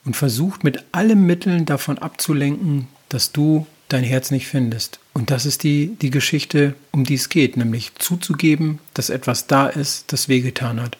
und 0.03 0.17
versucht 0.17 0.65
mit 0.65 0.83
allen 0.91 1.25
Mitteln 1.25 1.65
davon 1.65 1.97
abzulenken, 1.97 2.89
dass 3.07 3.31
du 3.31 3.65
dein 3.87 4.03
Herz 4.03 4.31
nicht 4.31 4.47
findest. 4.47 4.99
Und 5.13 5.31
das 5.31 5.45
ist 5.45 5.63
die, 5.63 5.95
die 6.01 6.09
Geschichte, 6.09 6.75
um 6.91 7.05
die 7.05 7.13
es 7.13 7.29
geht, 7.29 7.55
nämlich 7.55 7.93
zuzugeben, 7.97 8.79
dass 8.93 9.09
etwas 9.09 9.47
da 9.47 9.67
ist, 9.67 10.11
das 10.11 10.27
wehgetan 10.27 10.81
hat. 10.81 10.97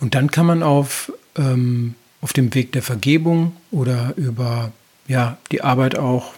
Und 0.00 0.14
dann 0.14 0.30
kann 0.30 0.44
man 0.44 0.62
auf, 0.62 1.10
ähm, 1.34 1.94
auf 2.20 2.34
dem 2.34 2.52
Weg 2.54 2.72
der 2.72 2.82
Vergebung 2.82 3.56
oder 3.70 4.12
über 4.16 4.70
ja, 5.08 5.38
die 5.50 5.62
Arbeit 5.62 5.96
auch 5.96 6.34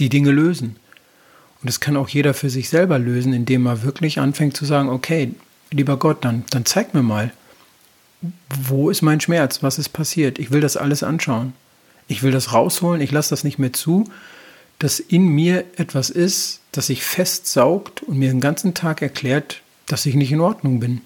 die 0.00 0.08
Dinge 0.08 0.30
lösen. 0.30 0.76
Und 1.60 1.70
das 1.70 1.80
kann 1.80 1.96
auch 1.96 2.08
jeder 2.08 2.34
für 2.34 2.50
sich 2.50 2.68
selber 2.68 2.98
lösen, 2.98 3.32
indem 3.32 3.66
er 3.66 3.82
wirklich 3.82 4.18
anfängt 4.20 4.56
zu 4.56 4.64
sagen, 4.64 4.88
okay, 4.88 5.32
lieber 5.70 5.96
Gott, 5.96 6.24
dann, 6.24 6.44
dann 6.50 6.64
zeig 6.64 6.94
mir 6.94 7.02
mal, 7.02 7.32
wo 8.48 8.90
ist 8.90 9.02
mein 9.02 9.20
Schmerz, 9.20 9.62
was 9.62 9.78
ist 9.78 9.90
passiert. 9.90 10.38
Ich 10.38 10.50
will 10.50 10.60
das 10.60 10.76
alles 10.76 11.02
anschauen. 11.02 11.52
Ich 12.08 12.22
will 12.22 12.30
das 12.30 12.52
rausholen, 12.52 13.00
ich 13.00 13.10
lasse 13.10 13.30
das 13.30 13.42
nicht 13.42 13.58
mehr 13.58 13.72
zu, 13.72 14.08
dass 14.78 15.00
in 15.00 15.26
mir 15.26 15.64
etwas 15.76 16.10
ist, 16.10 16.60
das 16.72 16.86
sich 16.86 17.02
festsaugt 17.02 18.02
und 18.02 18.18
mir 18.18 18.30
den 18.30 18.40
ganzen 18.40 18.74
Tag 18.74 19.02
erklärt, 19.02 19.62
dass 19.86 20.06
ich 20.06 20.14
nicht 20.14 20.32
in 20.32 20.40
Ordnung 20.40 20.80
bin. 20.80 21.00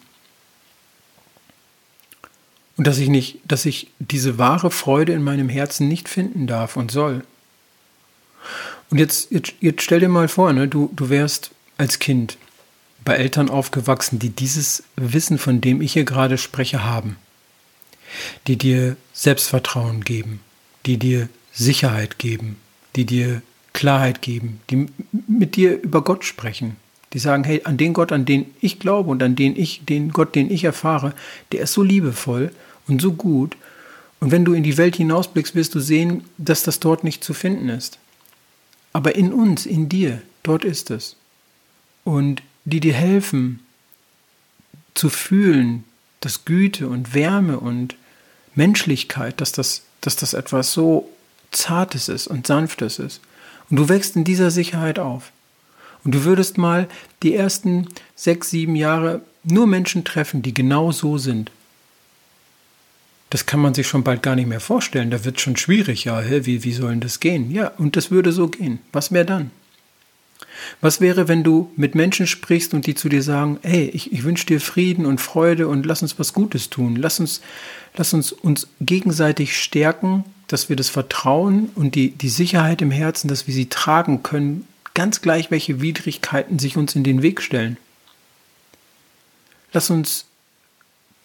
Und 2.77 2.87
dass 2.87 2.99
ich 2.99 3.09
nicht, 3.09 3.41
dass 3.45 3.67
ich 3.67 3.91
diese 3.99 4.39
wahre 4.39 4.71
Freude 4.71 5.13
in 5.13 5.23
meinem 5.23 5.49
Herzen 5.49 5.87
nicht 5.89 6.09
finden 6.09 6.47
darf 6.47 6.77
und 6.77 6.91
soll. 6.91 7.23
Und 8.91 8.99
jetzt, 8.99 9.31
jetzt, 9.31 9.55
jetzt 9.61 9.83
stell 9.83 10.01
dir 10.01 10.09
mal 10.09 10.29
vor, 10.29 10.53
ne, 10.53 10.69
du, 10.69 10.91
du 10.95 11.09
wärst 11.09 11.53
als 11.79 11.99
Kind 11.99 12.37
bei 13.05 13.15
Eltern 13.15 13.49
aufgewachsen, 13.49 14.19
die 14.19 14.31
dieses 14.31 14.83
Wissen, 14.97 15.39
von 15.39 15.61
dem 15.61 15.81
ich 15.81 15.93
hier 15.93 16.05
gerade 16.05 16.39
spreche, 16.39 16.85
haben. 16.85 17.17
Die 18.47 18.57
dir 18.57 18.97
Selbstvertrauen 19.13 20.03
geben, 20.03 20.41
die 20.85 20.99
dir 20.99 21.29
Sicherheit 21.53 22.19
geben, 22.19 22.57
die 22.97 23.05
dir 23.05 23.43
Klarheit 23.73 24.21
geben, 24.21 24.61
die 24.69 24.87
mit 25.29 25.55
dir 25.55 25.81
über 25.81 26.03
Gott 26.03 26.25
sprechen, 26.25 26.77
die 27.13 27.21
sagen, 27.21 27.45
hey, 27.45 27.63
an 27.65 27.77
den 27.77 27.93
Gott, 27.93 28.11
an 28.11 28.25
den 28.25 28.47
ich 28.61 28.81
glaube 28.81 29.11
und 29.11 29.23
an 29.23 29.37
den 29.37 29.57
ich, 29.57 29.85
den 29.85 30.11
Gott, 30.11 30.35
den 30.35 30.51
ich 30.51 30.65
erfahre, 30.65 31.15
der 31.53 31.61
ist 31.61 31.73
so 31.73 31.83
liebevoll 31.83 32.51
und 32.89 33.01
so 33.01 33.13
gut. 33.13 33.57
Und 34.19 34.33
wenn 34.33 34.45
du 34.45 34.53
in 34.53 34.65
die 34.65 34.77
Welt 34.77 34.97
hinausblickst, 34.97 35.55
wirst 35.55 35.75
du 35.75 35.81
sehen, 35.81 36.25
dass 36.37 36.65
das 36.65 36.81
dort 36.81 37.05
nicht 37.05 37.23
zu 37.23 37.33
finden 37.33 37.69
ist. 37.69 37.99
Aber 38.93 39.15
in 39.15 39.33
uns, 39.33 39.67
in 39.67 39.89
dir, 39.89 40.23
dort 40.43 40.65
ist 40.65 40.91
es. 40.91 41.17
Und 42.05 42.43
die 42.65 42.81
dir 42.81 42.95
helfen 42.95 43.61
zu 44.95 45.09
fühlen, 45.09 45.85
dass 46.21 46.45
Güte 46.45 46.89
und 46.89 47.15
Wärme 47.15 47.59
und 47.59 47.97
Menschlichkeit, 48.55 49.41
dass 49.41 49.53
das, 49.53 49.83
dass 50.01 50.17
das 50.17 50.35
etwas 50.35 50.73
so 50.73 51.09
Zartes 51.51 52.09
ist 52.09 52.27
und 52.27 52.47
Sanftes 52.47 52.99
ist. 52.99 53.21
Und 53.71 53.77
du 53.77 53.89
wächst 53.89 54.17
in 54.17 54.25
dieser 54.25 54.51
Sicherheit 54.51 54.99
auf. 54.99 55.33
Und 56.05 56.15
du 56.15 56.25
würdest 56.25 56.59
mal 56.59 56.89
die 57.23 57.35
ersten 57.35 57.89
sechs, 58.17 58.51
sieben 58.51 58.75
Jahre 58.75 59.23
nur 59.45 59.67
Menschen 59.67 60.05
treffen, 60.05 60.43
die 60.43 60.55
genau 60.55 60.93
so 60.93 61.19
sind. 61.19 61.51
Das 63.31 63.47
kann 63.47 63.61
man 63.61 63.75
sich 63.75 63.87
schon 63.87 64.05
bald 64.05 64.23
gar 64.23 64.35
nicht 64.35 64.49
mehr 64.49 64.61
vorstellen. 64.61 65.11
Da 65.11 65.25
wird 65.25 65.41
schon 65.41 65.57
schwierig. 65.57 66.05
Ja, 66.05 66.23
wie, 66.47 66.65
wie 66.65 66.73
soll 66.73 66.97
das 66.97 67.21
gehen? 67.21 67.51
Ja, 67.51 67.69
und 67.79 67.97
das 67.97 68.11
würde 68.11 68.33
so 68.33 68.49
gehen. 68.49 68.81
Was 68.93 69.13
wäre 69.13 69.25
dann? 69.25 69.51
Was 70.81 71.01
wäre, 71.01 71.29
wenn 71.29 71.45
du 71.45 71.71
mit 71.77 71.95
Menschen 71.95 72.27
sprichst 72.27 72.75
und 72.75 72.87
die 72.87 72.95
zu 72.95 73.09
dir 73.09 73.23
sagen, 73.23 73.59
hey, 73.63 73.89
ich, 73.95 74.13
ich 74.13 74.25
wünsche 74.25 74.47
dir 74.47 74.61
Frieden 74.61 75.07
und 75.07 75.21
Freude 75.21 75.69
und 75.69 75.87
lass 75.87 76.03
uns 76.03 76.19
was 76.19 76.35
Gutes 76.35 76.71
tun. 76.71 76.97
Lass 76.97 77.21
uns, 77.21 77.41
lass 77.97 78.13
uns 78.13 78.33
uns 78.33 78.67
gegenseitig 78.81 79.57
stärken 79.57 80.25
dass 80.51 80.69
wir 80.69 80.75
das 80.75 80.89
Vertrauen 80.89 81.71
und 81.77 81.95
die, 81.95 82.11
die 82.11 82.29
Sicherheit 82.29 82.83
im 82.83 82.91
Herzen, 82.91 83.29
dass 83.29 83.47
wir 83.47 83.55
sie 83.55 83.69
tragen 83.69 84.25
können, 84.25 84.67
ganz 84.95 85.23
gleich, 85.23 85.53
welche 85.53 85.81
Widrigkeiten 85.81 86.59
sich 86.59 86.77
uns 86.77 86.97
in 86.97 87.05
den 87.05 87.23
Weg 87.23 87.41
stellen. 87.41 87.77
Lass 89.73 89.91
uns 89.91 90.25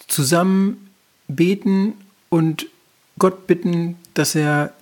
zusammen 0.08 0.85
beten 1.28 1.94
und 2.30 2.68
Gott 3.18 3.48
bitten, 3.48 3.96
dass 4.14 4.36
er 4.36 4.74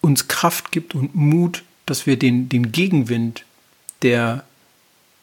uns 0.00 0.28
Kraft 0.28 0.72
gibt 0.72 0.94
und 0.94 1.14
Mut, 1.14 1.64
dass 1.86 2.06
wir 2.06 2.18
den, 2.18 2.48
den 2.48 2.72
Gegenwind, 2.72 3.44
der 4.02 4.44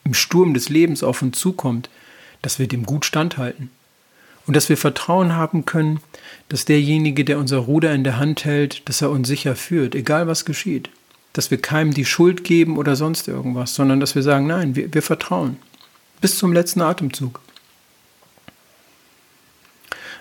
im 0.04 0.14
Sturm 0.14 0.54
des 0.54 0.70
Lebens 0.70 1.04
auf 1.04 1.22
uns 1.22 1.40
zukommt, 1.40 1.90
dass 2.42 2.60
wir 2.60 2.68
dem 2.68 2.86
gut 2.86 3.06
standhalten. 3.06 3.70
Und 4.46 4.56
dass 4.56 4.70
wir 4.70 4.78
Vertrauen 4.78 5.34
haben 5.34 5.66
können, 5.66 6.00
dass 6.50 6.66
derjenige, 6.66 7.26
der 7.26 7.40
unser 7.40 7.58
Ruder 7.58 7.94
in 7.94 8.04
der 8.04 8.20
Hand 8.20 8.46
hält, 8.46 8.88
dass 8.88 9.02
er 9.02 9.10
uns 9.10 9.28
sicher 9.28 9.56
führt, 9.56 9.96
egal 9.96 10.28
was 10.28 10.46
geschieht. 10.46 10.90
Dass 11.34 11.50
wir 11.50 11.60
keinem 11.60 11.94
die 11.94 12.06
Schuld 12.06 12.44
geben 12.44 12.78
oder 12.78 12.96
sonst 12.96 13.28
irgendwas, 13.28 13.74
sondern 13.74 14.00
dass 14.00 14.14
wir 14.14 14.22
sagen, 14.22 14.46
nein, 14.46 14.76
wir, 14.76 14.94
wir 14.94 15.02
vertrauen. 15.02 15.58
Bis 16.22 16.38
zum 16.38 16.54
letzten 16.54 16.82
Atemzug. 16.82 17.42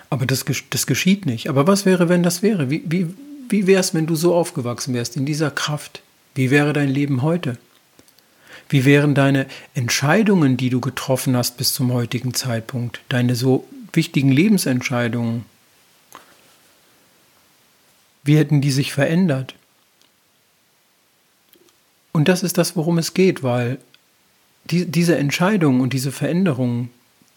Aber 0.09 0.25
das, 0.25 0.45
das 0.69 0.87
geschieht 0.87 1.25
nicht. 1.25 1.49
Aber 1.49 1.67
was 1.67 1.85
wäre, 1.85 2.09
wenn 2.09 2.23
das 2.23 2.41
wäre? 2.41 2.69
Wie, 2.69 2.83
wie, 2.85 3.07
wie 3.49 3.67
wäre 3.67 3.79
es, 3.79 3.93
wenn 3.93 4.05
du 4.05 4.15
so 4.15 4.35
aufgewachsen 4.35 4.93
wärst, 4.93 5.17
in 5.17 5.25
dieser 5.25 5.51
Kraft? 5.51 6.01
Wie 6.35 6.51
wäre 6.51 6.73
dein 6.73 6.89
Leben 6.89 7.21
heute? 7.21 7.57
Wie 8.69 8.85
wären 8.85 9.13
deine 9.13 9.45
Entscheidungen, 9.73 10.57
die 10.57 10.69
du 10.69 10.81
getroffen 10.81 11.37
hast 11.37 11.57
bis 11.57 11.73
zum 11.73 11.93
heutigen 11.93 12.33
Zeitpunkt, 12.33 13.01
deine 13.09 13.35
so 13.35 13.67
wichtigen 13.93 14.31
Lebensentscheidungen, 14.31 15.45
wie 18.23 18.37
hätten 18.37 18.61
die 18.61 18.71
sich 18.71 18.91
verändert? 18.91 19.55
Und 22.11 22.27
das 22.27 22.43
ist 22.43 22.57
das, 22.57 22.75
worum 22.75 22.97
es 22.97 23.13
geht, 23.13 23.43
weil 23.43 23.77
die, 24.71 24.85
diese 24.85 25.17
Entscheidung 25.17 25.79
und 25.79 25.93
diese 25.93 26.11
Veränderung, 26.11 26.89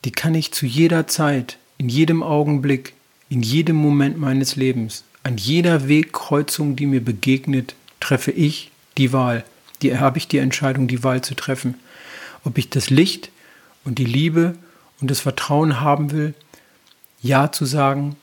die 0.05 0.13
kann 0.13 0.35
ich 0.35 0.53
zu 0.53 0.65
jeder 0.65 1.07
Zeit, 1.07 1.59
in 1.79 1.89
jedem 1.89 2.23
Augenblick, 2.23 2.95
in 3.29 3.43
jedem 3.43 3.77
Moment 3.77 4.19
meines 4.19 4.57
Lebens, 4.57 5.05
an 5.23 5.37
jeder 5.37 5.89
Wegkreuzung, 5.89 6.77
die 6.77 6.87
mir 6.87 7.05
begegnet, 7.05 7.75
treffe 8.01 8.31
ich 8.31 8.71
die 8.97 9.13
Wahl. 9.13 9.45
Die 9.83 9.97
habe 9.99 10.19
ich 10.19 10.29
die 10.29 10.39
Entscheidung, 10.39 10.89
die 10.89 11.05
Wahl 11.05 11.23
zu 11.23 11.35
treffen. 11.35 11.75
Ob 12.45 12.59
ich 12.59 12.71
das 12.71 12.91
Licht 12.91 13.31
und 13.85 13.99
die 13.99 14.05
Liebe 14.05 14.57
und 15.01 15.11
das 15.11 15.21
Vertrauen 15.21 15.81
haben 15.81 16.11
will 16.11 16.35
ja 17.21 17.53
zu 17.53 17.65
sagen 17.65 18.17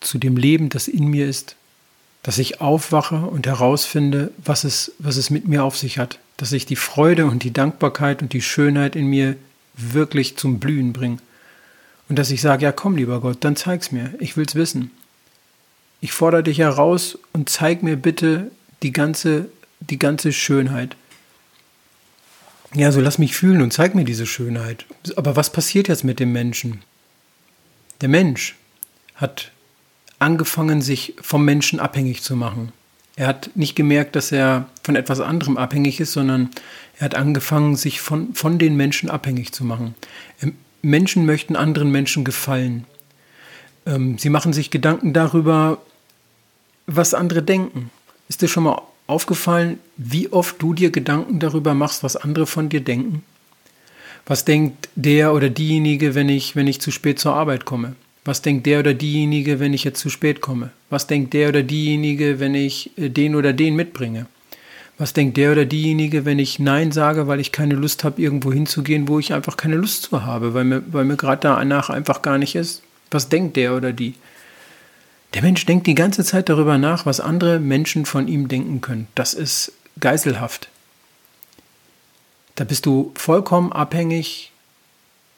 zu 0.00 0.18
dem 0.18 0.36
Leben, 0.36 0.68
das 0.68 0.88
in 0.88 1.06
mir 1.06 1.28
ist, 1.28 1.56
dass 2.22 2.38
ich 2.38 2.60
aufwache 2.60 3.16
und 3.16 3.46
herausfinde, 3.46 4.32
was 4.44 4.64
es, 4.64 4.92
was 4.98 5.16
es 5.16 5.30
mit 5.30 5.48
mir 5.48 5.64
auf 5.64 5.76
sich 5.76 5.98
hat, 5.98 6.18
dass 6.36 6.52
ich 6.52 6.66
die 6.66 6.76
Freude 6.76 7.26
und 7.26 7.42
die 7.42 7.52
Dankbarkeit 7.52 8.22
und 8.22 8.32
die 8.32 8.42
Schönheit 8.42 8.96
in 8.96 9.06
mir 9.06 9.36
wirklich 9.74 10.36
zum 10.36 10.58
Blühen 10.58 10.92
bringe. 10.92 11.18
Und 12.08 12.18
dass 12.18 12.30
ich 12.30 12.40
sage, 12.40 12.64
ja 12.64 12.72
komm, 12.72 12.96
lieber 12.96 13.20
Gott, 13.20 13.38
dann 13.40 13.56
zeig's 13.56 13.92
mir, 13.92 14.14
ich 14.18 14.36
will's 14.36 14.54
wissen. 14.54 14.90
Ich 16.00 16.12
fordere 16.12 16.42
dich 16.42 16.58
heraus 16.58 17.18
und 17.32 17.48
zeig 17.48 17.82
mir 17.82 17.96
bitte 17.96 18.50
die 18.82 18.92
ganze, 18.92 19.48
die 19.80 19.98
ganze 19.98 20.32
Schönheit. 20.32 20.96
Ja, 22.74 22.92
so 22.92 23.00
lass 23.00 23.18
mich 23.18 23.34
fühlen 23.34 23.62
und 23.62 23.72
zeig 23.72 23.94
mir 23.94 24.04
diese 24.04 24.26
Schönheit. 24.26 24.84
Aber 25.16 25.36
was 25.36 25.50
passiert 25.50 25.88
jetzt 25.88 26.04
mit 26.04 26.20
dem 26.20 26.32
Menschen? 26.32 26.82
Der 28.00 28.08
Mensch 28.08 28.54
hat 29.14 29.50
angefangen, 30.18 30.82
sich 30.82 31.14
vom 31.20 31.44
Menschen 31.44 31.80
abhängig 31.80 32.22
zu 32.22 32.36
machen. 32.36 32.72
Er 33.16 33.26
hat 33.26 33.50
nicht 33.56 33.74
gemerkt, 33.74 34.14
dass 34.14 34.30
er 34.30 34.68
von 34.82 34.94
etwas 34.94 35.20
anderem 35.20 35.56
abhängig 35.56 35.98
ist, 35.98 36.12
sondern 36.12 36.50
er 36.98 37.06
hat 37.06 37.14
angefangen, 37.16 37.74
sich 37.74 38.00
von, 38.00 38.34
von 38.34 38.58
den 38.58 38.76
Menschen 38.76 39.10
abhängig 39.10 39.52
zu 39.52 39.64
machen. 39.64 39.94
Menschen 40.82 41.26
möchten 41.26 41.56
anderen 41.56 41.90
Menschen 41.90 42.24
gefallen. 42.24 42.84
Ähm, 43.86 44.18
sie 44.18 44.30
machen 44.30 44.52
sich 44.52 44.70
Gedanken 44.70 45.12
darüber, 45.12 45.78
was 46.86 47.14
andere 47.14 47.42
denken. 47.42 47.90
Ist 48.28 48.42
dir 48.42 48.48
schon 48.48 48.64
mal 48.64 48.82
aufgefallen, 49.06 49.78
wie 49.96 50.30
oft 50.32 50.60
du 50.60 50.74
dir 50.74 50.90
Gedanken 50.90 51.38
darüber 51.40 51.74
machst, 51.74 52.02
was 52.02 52.16
andere 52.16 52.46
von 52.46 52.68
dir 52.68 52.80
denken? 52.80 53.22
Was 54.26 54.44
denkt 54.44 54.90
der 54.94 55.32
oder 55.32 55.48
diejenige, 55.48 56.14
wenn 56.14 56.28
ich, 56.28 56.54
wenn 56.54 56.66
ich 56.66 56.80
zu 56.80 56.90
spät 56.90 57.18
zur 57.18 57.34
Arbeit 57.34 57.64
komme? 57.64 57.96
Was 58.24 58.42
denkt 58.42 58.66
der 58.66 58.80
oder 58.80 58.92
diejenige, 58.92 59.58
wenn 59.58 59.72
ich 59.72 59.84
jetzt 59.84 60.00
zu 60.00 60.10
spät 60.10 60.42
komme? 60.42 60.70
Was 60.90 61.06
denkt 61.06 61.32
der 61.32 61.48
oder 61.48 61.62
diejenige, 61.62 62.38
wenn 62.38 62.54
ich 62.54 62.90
äh, 62.98 63.08
den 63.08 63.34
oder 63.34 63.54
den 63.54 63.74
mitbringe? 63.74 64.26
Was 64.98 65.12
denkt 65.12 65.36
der 65.36 65.52
oder 65.52 65.64
diejenige, 65.64 66.24
wenn 66.24 66.40
ich 66.40 66.58
Nein 66.58 66.90
sage, 66.90 67.28
weil 67.28 67.38
ich 67.38 67.52
keine 67.52 67.74
Lust 67.74 68.02
habe, 68.02 68.20
irgendwo 68.20 68.52
hinzugehen, 68.52 69.06
wo 69.06 69.20
ich 69.20 69.32
einfach 69.32 69.56
keine 69.56 69.76
Lust 69.76 70.02
zu 70.02 70.24
habe, 70.24 70.54
weil 70.54 70.64
mir, 70.64 70.82
weil 70.92 71.04
mir 71.04 71.16
gerade 71.16 71.40
danach 71.42 71.88
einfach 71.88 72.20
gar 72.20 72.36
nicht 72.36 72.56
ist? 72.56 72.82
Was 73.10 73.28
denkt 73.28 73.56
der 73.56 73.76
oder 73.76 73.92
die? 73.92 74.14
Der 75.34 75.42
Mensch 75.42 75.64
denkt 75.66 75.86
die 75.86 75.94
ganze 75.94 76.24
Zeit 76.24 76.48
darüber 76.48 76.78
nach, 76.78 77.06
was 77.06 77.20
andere 77.20 77.60
Menschen 77.60 78.06
von 78.06 78.26
ihm 78.26 78.48
denken 78.48 78.80
können. 78.80 79.06
Das 79.14 79.34
ist 79.34 79.72
geiselhaft. 80.00 80.68
Da 82.56 82.64
bist 82.64 82.86
du 82.86 83.12
vollkommen 83.14 83.72
abhängig 83.72 84.50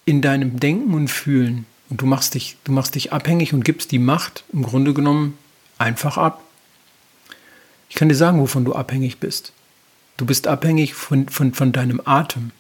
in 0.06 0.22
deinem 0.22 0.58
Denken 0.58 0.94
und 0.94 1.08
Fühlen. 1.08 1.66
Und 1.90 2.00
du 2.00 2.06
machst 2.06 2.34
dich, 2.34 2.56
du 2.64 2.72
machst 2.72 2.94
dich 2.94 3.12
abhängig 3.12 3.52
und 3.52 3.64
gibst 3.64 3.92
die 3.92 3.98
Macht 3.98 4.44
im 4.52 4.62
Grunde 4.62 4.94
genommen 4.94 5.36
einfach 5.76 6.16
ab. 6.16 6.42
Ich 7.90 7.96
kann 7.96 8.08
dir 8.08 8.14
sagen, 8.14 8.40
wovon 8.40 8.64
du 8.64 8.74
abhängig 8.74 9.18
bist. 9.18 9.52
Du 10.16 10.24
bist 10.24 10.46
abhängig 10.46 10.94
von, 10.94 11.28
von, 11.28 11.52
von 11.52 11.72
deinem 11.72 12.00
Atem. 12.04 12.52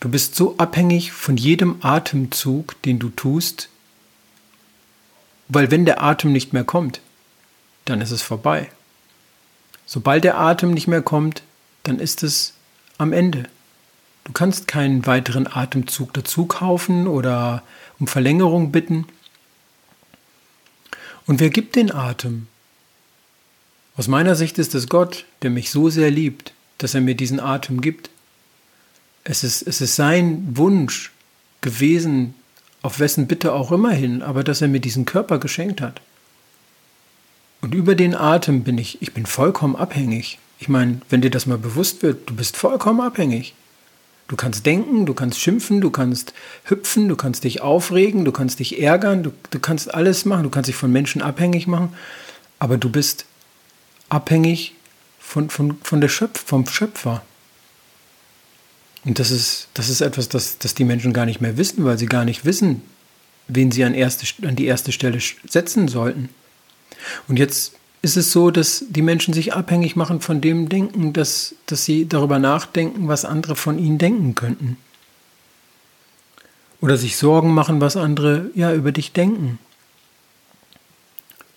Du 0.00 0.10
bist 0.10 0.34
so 0.34 0.58
abhängig 0.58 1.12
von 1.12 1.38
jedem 1.38 1.76
Atemzug, 1.80 2.80
den 2.82 2.98
du 2.98 3.08
tust, 3.08 3.70
weil 5.48 5.70
wenn 5.70 5.86
der 5.86 6.02
Atem 6.02 6.32
nicht 6.32 6.52
mehr 6.52 6.64
kommt, 6.64 7.00
dann 7.84 8.00
ist 8.00 8.10
es 8.10 8.20
vorbei. 8.20 8.70
Sobald 9.86 10.24
der 10.24 10.38
Atem 10.38 10.72
nicht 10.72 10.88
mehr 10.88 11.02
kommt, 11.02 11.42
dann 11.84 12.00
ist 12.00 12.22
es 12.22 12.54
am 12.98 13.12
Ende. 13.12 13.44
Du 14.24 14.32
kannst 14.32 14.66
keinen 14.66 15.06
weiteren 15.06 15.46
Atemzug 15.46 16.12
dazu 16.14 16.46
kaufen 16.46 17.06
oder 17.06 17.62
um 17.98 18.06
Verlängerung 18.06 18.72
bitten. 18.72 19.06
Und 21.26 21.40
wer 21.40 21.50
gibt 21.50 21.76
den 21.76 21.92
Atem? 21.92 22.48
Aus 23.96 24.08
meiner 24.08 24.34
Sicht 24.34 24.58
ist 24.58 24.74
es 24.74 24.88
Gott, 24.88 25.24
der 25.42 25.50
mich 25.50 25.70
so 25.70 25.88
sehr 25.88 26.10
liebt, 26.10 26.52
dass 26.78 26.94
er 26.94 27.00
mir 27.00 27.14
diesen 27.14 27.38
Atem 27.38 27.80
gibt. 27.80 28.10
Es 29.22 29.44
ist, 29.44 29.62
es 29.62 29.80
ist 29.80 29.94
sein 29.94 30.56
Wunsch 30.56 31.12
gewesen, 31.60 32.34
auf 32.82 32.98
wessen 32.98 33.28
Bitte 33.28 33.52
auch 33.52 33.70
immer 33.70 33.92
hin, 33.92 34.22
aber 34.22 34.42
dass 34.44 34.60
er 34.60 34.68
mir 34.68 34.80
diesen 34.80 35.04
Körper 35.04 35.38
geschenkt 35.38 35.80
hat. 35.80 36.00
Und 37.62 37.74
über 37.74 37.94
den 37.94 38.14
Atem 38.14 38.64
bin 38.64 38.76
ich, 38.76 39.00
ich 39.00 39.14
bin 39.14 39.26
vollkommen 39.26 39.76
abhängig. 39.76 40.38
Ich 40.58 40.68
meine, 40.68 41.00
wenn 41.08 41.22
dir 41.22 41.30
das 41.30 41.46
mal 41.46 41.56
bewusst 41.56 42.02
wird, 42.02 42.28
du 42.28 42.34
bist 42.34 42.56
vollkommen 42.56 43.00
abhängig. 43.00 43.54
Du 44.28 44.36
kannst 44.36 44.66
denken, 44.66 45.06
du 45.06 45.14
kannst 45.14 45.40
schimpfen, 45.40 45.80
du 45.80 45.90
kannst 45.90 46.34
hüpfen, 46.64 47.08
du 47.08 47.16
kannst 47.16 47.44
dich 47.44 47.60
aufregen, 47.60 48.24
du 48.24 48.32
kannst 48.32 48.58
dich 48.58 48.80
ärgern, 48.82 49.22
du, 49.22 49.32
du 49.50 49.58
kannst 49.60 49.94
alles 49.94 50.24
machen, 50.24 50.42
du 50.42 50.50
kannst 50.50 50.68
dich 50.68 50.76
von 50.76 50.90
Menschen 50.90 51.22
abhängig 51.22 51.66
machen, 51.66 51.94
aber 52.58 52.76
du 52.76 52.90
bist 52.90 53.26
abhängig 54.08 54.74
von, 55.18 55.50
von, 55.50 55.78
von 55.82 56.00
der 56.00 56.08
Schöpf, 56.08 56.44
vom 56.44 56.66
Schöpfer. 56.66 57.22
Und 59.04 59.18
das 59.18 59.30
ist, 59.30 59.68
das 59.74 59.88
ist 59.88 60.00
etwas, 60.00 60.28
das, 60.28 60.58
das 60.58 60.74
die 60.74 60.84
Menschen 60.84 61.12
gar 61.12 61.26
nicht 61.26 61.40
mehr 61.40 61.56
wissen, 61.56 61.84
weil 61.84 61.98
sie 61.98 62.06
gar 62.06 62.24
nicht 62.24 62.44
wissen, 62.44 62.82
wen 63.48 63.70
sie 63.70 63.84
an, 63.84 63.94
erste, 63.94 64.26
an 64.46 64.56
die 64.56 64.66
erste 64.66 64.92
Stelle 64.92 65.18
setzen 65.46 65.88
sollten. 65.88 66.30
Und 67.28 67.38
jetzt 67.38 67.74
ist 68.02 68.16
es 68.16 68.32
so, 68.32 68.50
dass 68.50 68.84
die 68.88 69.02
Menschen 69.02 69.34
sich 69.34 69.54
abhängig 69.54 69.96
machen 69.96 70.20
von 70.20 70.40
dem 70.40 70.68
Denken, 70.68 71.12
dass, 71.12 71.54
dass 71.66 71.84
sie 71.84 72.06
darüber 72.08 72.38
nachdenken, 72.38 73.08
was 73.08 73.24
andere 73.24 73.56
von 73.56 73.78
ihnen 73.78 73.98
denken 73.98 74.34
könnten. 74.34 74.76
Oder 76.80 76.98
sich 76.98 77.16
Sorgen 77.16 77.54
machen, 77.54 77.80
was 77.80 77.96
andere 77.96 78.50
ja 78.54 78.74
über 78.74 78.92
dich 78.92 79.12
denken. 79.12 79.58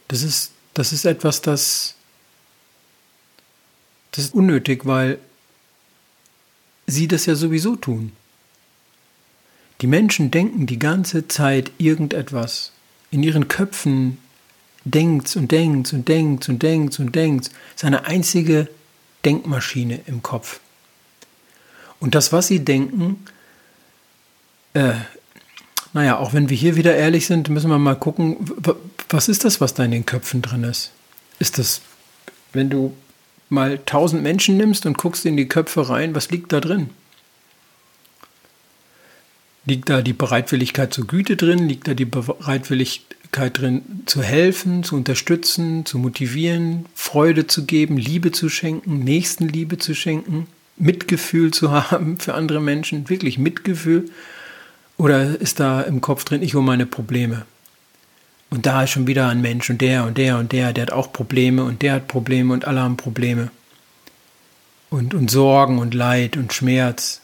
Das 0.07 0.23
ist, 0.23 0.51
das 0.73 0.93
ist 0.93 1.05
etwas, 1.05 1.41
das, 1.41 1.96
das 4.17 4.25
ist 4.25 4.34
unnötig, 4.34 4.88
weil 4.88 5.19
sie 6.88 7.08
das 7.08 7.27
ja 7.27 7.36
sowieso 7.36 7.75
tun. 7.75 8.13
Die 9.82 9.88
Menschen 9.88 10.32
denken 10.32 10.65
die 10.65 10.80
ganze 10.80 11.27
Zeit 11.27 11.71
irgendetwas. 11.77 12.71
In 13.12 13.21
ihren 13.21 13.47
Köpfen 13.47 14.17
denkt 14.86 15.36
und 15.36 15.51
denkt 15.51 15.93
und 15.93 16.08
denkt 16.08 16.49
und 16.49 16.63
denkt 16.63 16.99
und 16.99 17.15
denkt. 17.15 17.45
Es 17.45 17.75
ist 17.75 17.84
eine 17.84 18.06
einzige 18.06 18.67
Denkmaschine 19.23 19.99
im 20.08 20.23
Kopf. 20.23 20.62
Und 21.99 22.15
das, 22.15 22.34
was 22.34 22.47
sie 22.47 22.65
denken, 22.65 23.23
äh, 24.73 24.93
naja, 25.93 26.17
auch 26.17 26.34
wenn 26.34 26.49
wir 26.49 26.58
hier 26.58 26.75
wieder 26.75 26.95
ehrlich 26.95 27.27
sind, 27.27 27.49
müssen 27.49 27.69
wir 27.69 27.77
mal 27.77 27.95
gucken, 27.95 28.38
was 29.10 29.30
ist 29.30 29.45
das, 29.45 29.62
was 29.62 29.75
da 29.75 29.84
in 29.84 29.91
den 29.91 30.08
Köpfen 30.08 30.41
drin 30.41 30.63
ist? 30.63 30.91
Ist 31.38 31.60
das, 31.60 31.82
wenn 32.51 32.71
du 32.71 32.95
mal 33.49 33.79
tausend 33.86 34.23
Menschen 34.23 34.57
nimmst 34.57 34.86
und 34.86 34.97
guckst 34.97 35.25
in 35.25 35.38
die 35.38 35.47
Köpfe 35.47 35.89
rein, 35.89 36.15
was 36.15 36.31
liegt 36.31 36.51
da 36.51 36.60
drin? 36.60 36.89
Liegt 39.65 39.89
da 39.89 40.01
die 40.01 40.13
Bereitwilligkeit 40.13 40.93
zur 40.93 41.07
Güte 41.07 41.36
drin? 41.36 41.67
Liegt 41.67 41.88
da 41.88 41.93
die 41.93 42.05
Bereitwilligkeit 42.05 43.57
drin, 43.60 44.03
zu 44.05 44.21
helfen, 44.21 44.83
zu 44.83 44.95
unterstützen, 44.95 45.86
zu 45.86 45.97
motivieren, 45.97 46.86
Freude 46.95 47.47
zu 47.47 47.65
geben, 47.65 47.97
Liebe 47.97 48.31
zu 48.31 48.47
schenken, 48.47 48.99
Nächstenliebe 48.99 49.77
zu 49.77 49.93
schenken, 49.93 50.47
Mitgefühl 50.77 51.51
zu 51.51 51.71
haben 51.91 52.17
für 52.17 52.33
andere 52.33 52.62
Menschen, 52.62 53.10
wirklich 53.10 53.38
Mitgefühl? 53.38 54.10
Oder 54.97 55.39
ist 55.39 55.60
da 55.60 55.81
im 55.81 56.01
Kopf 56.01 56.23
drin, 56.23 56.41
ich 56.41 56.55
um 56.55 56.65
meine 56.65 56.86
Probleme? 56.86 57.45
Und 58.49 58.65
da 58.65 58.83
ist 58.83 58.91
schon 58.91 59.07
wieder 59.07 59.27
ein 59.27 59.41
Mensch 59.41 59.69
und 59.69 59.81
der 59.81 60.05
und 60.05 60.17
der 60.17 60.38
und 60.38 60.51
der, 60.51 60.73
der 60.73 60.83
hat 60.83 60.91
auch 60.91 61.12
Probleme 61.12 61.63
und 61.63 61.81
der 61.81 61.93
hat 61.93 62.07
Probleme 62.07 62.53
und 62.53 62.65
alle 62.65 62.81
haben 62.81 62.97
Probleme. 62.97 63.51
Und, 64.89 65.13
und 65.13 65.29
Sorgen 65.29 65.79
und 65.79 65.93
Leid 65.93 66.38
und 66.38 66.53
Schmerz. 66.53 67.21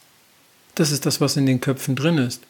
Das 0.75 0.91
ist 0.91 1.05
das, 1.05 1.21
was 1.21 1.38
in 1.38 1.45
den 1.45 1.62
Köpfen 1.62 1.95
drin 1.95 2.17
ist. 2.17 2.41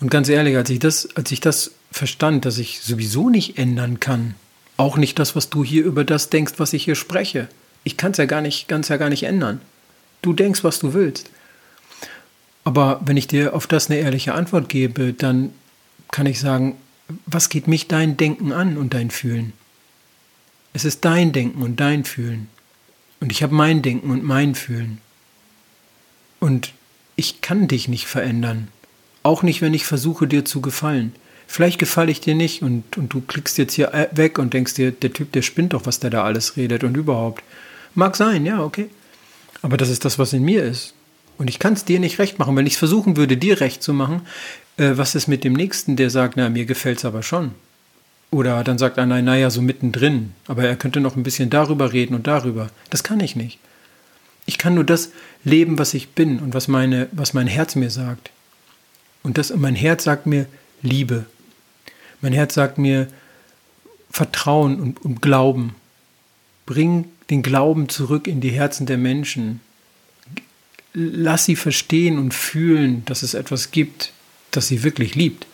Und 0.00 0.10
ganz 0.10 0.28
ehrlich, 0.28 0.56
als 0.56 0.70
ich 0.70 0.78
das, 0.78 1.08
als 1.16 1.32
ich 1.32 1.40
das 1.40 1.72
verstand, 1.90 2.44
dass 2.44 2.58
ich 2.58 2.80
sowieso 2.80 3.28
nicht 3.28 3.58
ändern 3.58 3.98
kann, 3.98 4.34
auch 4.76 4.96
nicht 4.96 5.18
das, 5.18 5.34
was 5.36 5.50
du 5.50 5.64
hier 5.64 5.84
über 5.84 6.04
das 6.04 6.30
denkst, 6.30 6.54
was 6.58 6.72
ich 6.72 6.84
hier 6.84 6.94
spreche. 6.94 7.48
Ich 7.82 7.96
kann 7.96 8.12
es 8.12 8.18
ja 8.18 8.24
gar 8.24 8.40
nicht, 8.40 8.68
ganz 8.68 8.88
ja 8.88 8.96
gar 8.96 9.10
nicht 9.10 9.24
ändern. 9.24 9.60
Du 10.22 10.32
denkst, 10.32 10.64
was 10.64 10.78
du 10.78 10.94
willst. 10.94 11.30
Aber 12.64 13.00
wenn 13.04 13.16
ich 13.16 13.26
dir 13.26 13.54
auf 13.54 13.66
das 13.66 13.90
eine 13.90 13.98
ehrliche 13.98 14.34
Antwort 14.34 14.68
gebe, 14.68 15.12
dann 15.12 15.52
kann 16.10 16.26
ich 16.26 16.40
sagen, 16.40 16.76
was 17.26 17.48
geht 17.48 17.68
mich 17.68 17.88
dein 17.88 18.16
Denken 18.16 18.52
an 18.52 18.76
und 18.76 18.94
dein 18.94 19.10
Fühlen? 19.10 19.52
Es 20.72 20.84
ist 20.84 21.04
dein 21.04 21.32
Denken 21.32 21.62
und 21.62 21.80
dein 21.80 22.04
Fühlen. 22.04 22.48
Und 23.20 23.32
ich 23.32 23.42
habe 23.42 23.54
mein 23.54 23.82
Denken 23.82 24.10
und 24.10 24.24
mein 24.24 24.54
Fühlen. 24.54 24.98
Und 26.38 26.72
ich 27.16 27.40
kann 27.40 27.68
dich 27.68 27.88
nicht 27.88 28.06
verändern. 28.06 28.68
Auch 29.22 29.42
nicht, 29.42 29.60
wenn 29.60 29.74
ich 29.74 29.84
versuche, 29.84 30.26
dir 30.26 30.44
zu 30.44 30.60
gefallen. 30.60 31.12
Vielleicht 31.46 31.78
gefalle 31.78 32.10
ich 32.12 32.20
dir 32.20 32.34
nicht 32.34 32.62
und, 32.62 32.96
und 32.96 33.12
du 33.12 33.20
klickst 33.20 33.58
jetzt 33.58 33.74
hier 33.74 33.92
äh, 33.92 34.08
weg 34.12 34.38
und 34.38 34.54
denkst 34.54 34.74
dir, 34.74 34.92
der 34.92 35.12
Typ, 35.12 35.32
der 35.32 35.42
spinnt 35.42 35.72
doch, 35.72 35.84
was 35.84 35.98
der 35.98 36.10
da 36.10 36.24
alles 36.24 36.56
redet 36.56 36.84
und 36.84 36.96
überhaupt. 36.96 37.42
Mag 37.94 38.16
sein, 38.16 38.46
ja, 38.46 38.62
okay. 38.62 38.88
Aber 39.60 39.76
das 39.76 39.90
ist 39.90 40.04
das, 40.04 40.18
was 40.18 40.32
in 40.32 40.44
mir 40.44 40.62
ist. 40.62 40.94
Und 41.36 41.50
ich 41.50 41.58
kann 41.58 41.72
es 41.72 41.84
dir 41.84 41.98
nicht 42.00 42.18
recht 42.18 42.38
machen. 42.38 42.54
Wenn 42.54 42.66
ich 42.66 42.74
es 42.74 42.78
versuchen 42.78 43.16
würde, 43.16 43.36
dir 43.36 43.60
recht 43.60 43.82
zu 43.82 43.92
machen, 43.92 44.22
äh, 44.80 44.96
was 44.96 45.14
ist 45.14 45.28
mit 45.28 45.44
dem 45.44 45.52
Nächsten, 45.52 45.96
der 45.96 46.10
sagt, 46.10 46.36
na, 46.36 46.48
mir 46.48 46.64
gefällt 46.64 46.98
es 46.98 47.04
aber 47.04 47.22
schon. 47.22 47.52
Oder 48.30 48.64
dann 48.64 48.78
sagt 48.78 48.98
einer, 48.98 49.20
naja, 49.20 49.50
so 49.50 49.60
mittendrin, 49.60 50.32
aber 50.46 50.64
er 50.64 50.76
könnte 50.76 51.00
noch 51.00 51.16
ein 51.16 51.22
bisschen 51.22 51.50
darüber 51.50 51.92
reden 51.92 52.14
und 52.14 52.26
darüber. 52.26 52.70
Das 52.88 53.02
kann 53.02 53.20
ich 53.20 53.36
nicht. 53.36 53.58
Ich 54.46 54.56
kann 54.56 54.74
nur 54.74 54.84
das 54.84 55.10
leben, 55.44 55.78
was 55.78 55.94
ich 55.94 56.10
bin 56.10 56.38
und 56.38 56.54
was, 56.54 56.66
meine, 56.66 57.08
was 57.12 57.34
mein 57.34 57.46
Herz 57.46 57.74
mir 57.76 57.90
sagt. 57.90 58.30
Und 59.22 59.36
das, 59.36 59.54
mein 59.54 59.74
Herz 59.74 60.04
sagt 60.04 60.26
mir 60.26 60.46
Liebe. 60.80 61.26
Mein 62.20 62.32
Herz 62.32 62.54
sagt 62.54 62.78
mir 62.78 63.08
Vertrauen 64.10 64.80
und, 64.80 65.04
und 65.04 65.20
Glauben. 65.20 65.74
Bring 66.66 67.06
den 67.28 67.42
Glauben 67.42 67.88
zurück 67.88 68.26
in 68.26 68.40
die 68.40 68.50
Herzen 68.50 68.86
der 68.86 68.98
Menschen. 68.98 69.60
Lass 70.94 71.44
sie 71.44 71.56
verstehen 71.56 72.18
und 72.18 72.32
fühlen, 72.32 73.04
dass 73.04 73.22
es 73.22 73.34
etwas 73.34 73.72
gibt, 73.72 74.12
das 74.50 74.68
sie 74.68 74.82
wirklich 74.82 75.14
liebt. 75.14 75.46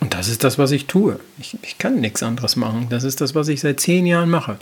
Und 0.00 0.14
das 0.14 0.28
ist 0.28 0.44
das, 0.44 0.58
was 0.58 0.72
ich 0.72 0.86
tue. 0.86 1.18
Ich, 1.38 1.56
ich 1.62 1.78
kann 1.78 2.00
nichts 2.00 2.22
anderes 2.22 2.56
machen. 2.56 2.88
Das 2.90 3.04
ist 3.04 3.20
das, 3.20 3.34
was 3.34 3.48
ich 3.48 3.60
seit 3.60 3.80
zehn 3.80 4.06
Jahren 4.06 4.30
mache. 4.30 4.58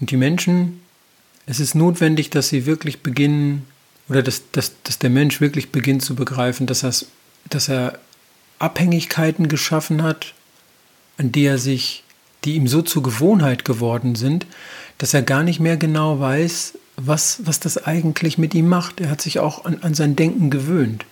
Und 0.00 0.10
die 0.10 0.16
Menschen, 0.16 0.80
es 1.46 1.60
ist 1.60 1.74
notwendig, 1.74 2.30
dass 2.30 2.48
sie 2.48 2.66
wirklich 2.66 3.02
beginnen, 3.02 3.66
oder 4.08 4.22
dass, 4.22 4.50
dass, 4.50 4.72
dass 4.82 4.98
der 4.98 5.10
Mensch 5.10 5.40
wirklich 5.40 5.70
beginnt 5.70 6.02
zu 6.02 6.14
begreifen, 6.14 6.66
dass, 6.66 7.06
dass 7.48 7.68
er 7.68 7.98
Abhängigkeiten 8.58 9.48
geschaffen 9.48 10.02
hat, 10.02 10.34
an 11.18 11.32
die 11.32 11.44
er 11.44 11.58
sich, 11.58 12.02
die 12.44 12.56
ihm 12.56 12.66
so 12.66 12.82
zur 12.82 13.02
Gewohnheit 13.02 13.64
geworden 13.64 14.16
sind, 14.16 14.46
dass 14.98 15.14
er 15.14 15.22
gar 15.22 15.42
nicht 15.42 15.60
mehr 15.60 15.76
genau 15.76 16.20
weiß, 16.20 16.78
was, 16.96 17.40
was 17.44 17.60
das 17.60 17.84
eigentlich 17.84 18.38
mit 18.38 18.54
ihm 18.54 18.68
macht. 18.68 19.00
Er 19.00 19.10
hat 19.10 19.20
sich 19.20 19.38
auch 19.38 19.64
an, 19.64 19.78
an 19.82 19.94
sein 19.94 20.16
Denken 20.16 20.50
gewöhnt. 20.50 21.04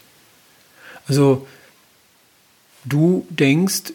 Also 1.07 1.47
du 2.85 3.27
denkst, 3.31 3.93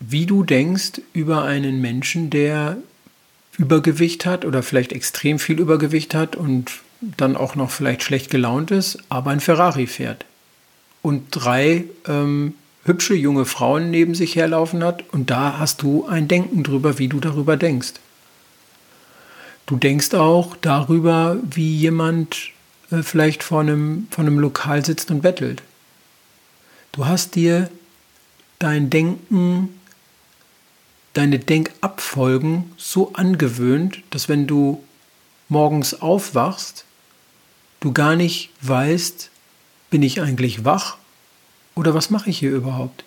wie 0.00 0.26
du 0.26 0.42
denkst 0.42 1.00
über 1.12 1.44
einen 1.44 1.80
Menschen, 1.80 2.30
der 2.30 2.76
Übergewicht 3.58 4.26
hat 4.26 4.44
oder 4.44 4.62
vielleicht 4.62 4.92
extrem 4.92 5.38
viel 5.38 5.58
Übergewicht 5.58 6.14
hat 6.14 6.36
und 6.36 6.72
dann 7.00 7.36
auch 7.36 7.54
noch 7.54 7.70
vielleicht 7.70 8.02
schlecht 8.02 8.30
gelaunt 8.30 8.70
ist, 8.70 8.98
aber 9.08 9.30
ein 9.30 9.40
Ferrari 9.40 9.86
fährt 9.86 10.26
und 11.06 11.28
drei 11.30 11.84
ähm, 12.06 12.54
hübsche 12.84 13.14
junge 13.14 13.44
Frauen 13.44 13.90
neben 13.90 14.14
sich 14.14 14.36
herlaufen 14.36 14.82
hat 14.82 15.04
und 15.12 15.30
da 15.30 15.58
hast 15.58 15.82
du 15.82 16.06
ein 16.06 16.28
Denken 16.28 16.62
drüber, 16.62 16.98
wie 16.98 17.08
du 17.08 17.20
darüber 17.20 17.56
denkst. 17.56 17.94
Du 19.66 19.76
denkst 19.76 20.14
auch 20.14 20.56
darüber, 20.60 21.36
wie 21.48 21.76
jemand 21.76 22.50
äh, 22.90 23.02
vielleicht 23.02 23.42
vor 23.42 23.60
einem, 23.60 24.08
vor 24.10 24.24
einem 24.24 24.38
Lokal 24.38 24.84
sitzt 24.84 25.10
und 25.10 25.22
bettelt. 25.22 25.62
Du 26.92 27.06
hast 27.06 27.34
dir 27.34 27.68
dein 28.58 28.90
Denken, 28.90 29.68
deine 31.12 31.38
Denkabfolgen 31.38 32.72
so 32.76 33.12
angewöhnt, 33.14 34.02
dass 34.10 34.28
wenn 34.28 34.46
du 34.46 34.82
morgens 35.48 36.00
aufwachst, 36.00 36.84
du 37.80 37.92
gar 37.92 38.16
nicht 38.16 38.50
weißt, 38.62 39.30
bin 39.90 40.02
ich 40.02 40.20
eigentlich 40.20 40.64
wach 40.64 40.96
oder 41.74 41.94
was 41.94 42.10
mache 42.10 42.30
ich 42.30 42.38
hier 42.38 42.50
überhaupt? 42.50 43.04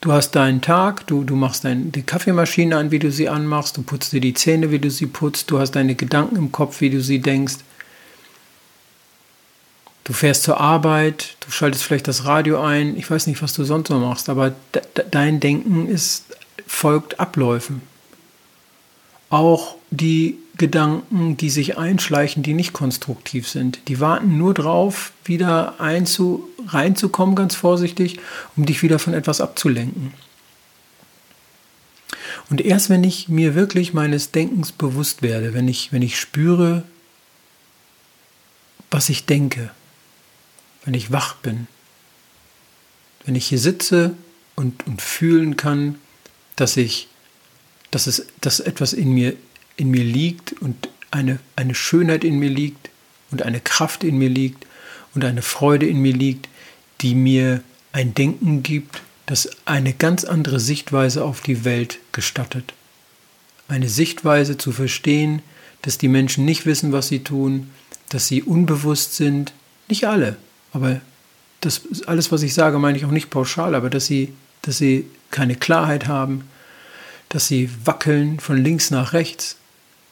Du 0.00 0.12
hast 0.12 0.32
deinen 0.32 0.60
Tag, 0.60 1.06
du, 1.06 1.24
du 1.24 1.34
machst 1.34 1.64
dein, 1.64 1.90
die 1.90 2.02
Kaffeemaschine 2.02 2.76
an, 2.76 2.90
wie 2.90 2.98
du 2.98 3.10
sie 3.10 3.28
anmachst, 3.28 3.76
du 3.76 3.82
putzt 3.82 4.12
dir 4.12 4.20
die 4.20 4.34
Zähne, 4.34 4.70
wie 4.70 4.78
du 4.78 4.90
sie 4.90 5.06
putzt, 5.06 5.50
du 5.50 5.58
hast 5.58 5.72
deine 5.72 5.94
Gedanken 5.94 6.36
im 6.36 6.52
Kopf, 6.52 6.80
wie 6.80 6.90
du 6.90 7.00
sie 7.00 7.20
denkst. 7.20 7.56
Du 10.04 10.12
fährst 10.12 10.42
zur 10.42 10.60
Arbeit, 10.60 11.36
du 11.40 11.50
schaltest 11.50 11.82
vielleicht 11.82 12.08
das 12.08 12.26
Radio 12.26 12.60
ein, 12.60 12.96
ich 12.96 13.10
weiß 13.10 13.26
nicht, 13.26 13.40
was 13.40 13.54
du 13.54 13.64
sonst 13.64 13.88
so 13.88 13.98
machst, 13.98 14.28
aber 14.28 14.54
de 14.74 14.82
dein 15.10 15.40
Denken 15.40 15.88
ist, 15.88 16.26
folgt 16.66 17.18
Abläufen. 17.18 17.80
Auch 19.30 19.76
die 19.90 20.38
Gedanken, 20.58 21.38
die 21.38 21.48
sich 21.48 21.78
einschleichen, 21.78 22.42
die 22.42 22.52
nicht 22.52 22.74
konstruktiv 22.74 23.48
sind, 23.48 23.88
die 23.88 23.98
warten 23.98 24.36
nur 24.36 24.52
drauf, 24.52 25.12
wieder 25.24 25.80
einzu, 25.80 26.48
reinzukommen, 26.68 27.34
ganz 27.34 27.54
vorsichtig, 27.54 28.20
um 28.56 28.66
dich 28.66 28.82
wieder 28.82 28.98
von 28.98 29.14
etwas 29.14 29.40
abzulenken. 29.40 30.12
Und 32.50 32.60
erst 32.60 32.90
wenn 32.90 33.04
ich 33.04 33.28
mir 33.28 33.54
wirklich 33.54 33.94
meines 33.94 34.30
Denkens 34.30 34.70
bewusst 34.70 35.22
werde, 35.22 35.54
wenn 35.54 35.66
ich, 35.66 35.92
wenn 35.92 36.02
ich 36.02 36.20
spüre, 36.20 36.84
was 38.90 39.08
ich 39.08 39.24
denke, 39.24 39.70
wenn 40.84 40.94
ich 40.94 41.12
wach 41.12 41.36
bin, 41.36 41.66
wenn 43.24 43.34
ich 43.34 43.46
hier 43.46 43.58
sitze 43.58 44.14
und, 44.54 44.86
und 44.86 45.00
fühlen 45.02 45.56
kann, 45.56 45.96
dass 46.56 46.76
ich, 46.76 47.08
dass 47.90 48.06
es, 48.06 48.26
dass 48.40 48.60
etwas 48.60 48.92
in 48.92 49.12
mir, 49.12 49.34
in 49.76 49.90
mir 49.90 50.04
liegt 50.04 50.52
und 50.60 50.88
eine, 51.10 51.38
eine 51.56 51.74
Schönheit 51.74 52.24
in 52.24 52.38
mir 52.38 52.50
liegt 52.50 52.90
und 53.30 53.42
eine 53.42 53.60
Kraft 53.60 54.04
in 54.04 54.18
mir 54.18 54.28
liegt 54.28 54.66
und 55.14 55.24
eine 55.24 55.42
Freude 55.42 55.86
in 55.86 56.00
mir 56.00 56.12
liegt, 56.12 56.48
die 57.00 57.14
mir 57.14 57.62
ein 57.92 58.14
Denken 58.14 58.62
gibt, 58.62 59.02
das 59.26 59.48
eine 59.64 59.94
ganz 59.94 60.24
andere 60.24 60.60
Sichtweise 60.60 61.24
auf 61.24 61.40
die 61.40 61.64
Welt 61.64 61.98
gestattet. 62.12 62.74
Eine 63.68 63.88
Sichtweise 63.88 64.58
zu 64.58 64.72
verstehen, 64.72 65.42
dass 65.82 65.98
die 65.98 66.08
Menschen 66.08 66.44
nicht 66.44 66.66
wissen, 66.66 66.92
was 66.92 67.08
sie 67.08 67.24
tun, 67.24 67.70
dass 68.10 68.28
sie 68.28 68.42
unbewusst 68.42 69.14
sind, 69.16 69.52
nicht 69.88 70.06
alle, 70.06 70.36
aber 70.74 71.00
das 71.60 71.80
alles, 72.06 72.30
was 72.30 72.42
ich 72.42 72.52
sage, 72.52 72.78
meine 72.78 72.98
ich 72.98 73.06
auch 73.06 73.10
nicht 73.10 73.30
pauschal, 73.30 73.74
aber 73.74 73.88
dass 73.88 74.06
sie, 74.06 74.34
dass 74.62 74.76
sie 74.76 75.06
keine 75.30 75.56
Klarheit 75.56 76.06
haben, 76.06 76.44
dass 77.30 77.48
sie 77.48 77.70
wackeln 77.84 78.38
von 78.38 78.62
links 78.62 78.90
nach 78.90 79.14
rechts, 79.14 79.56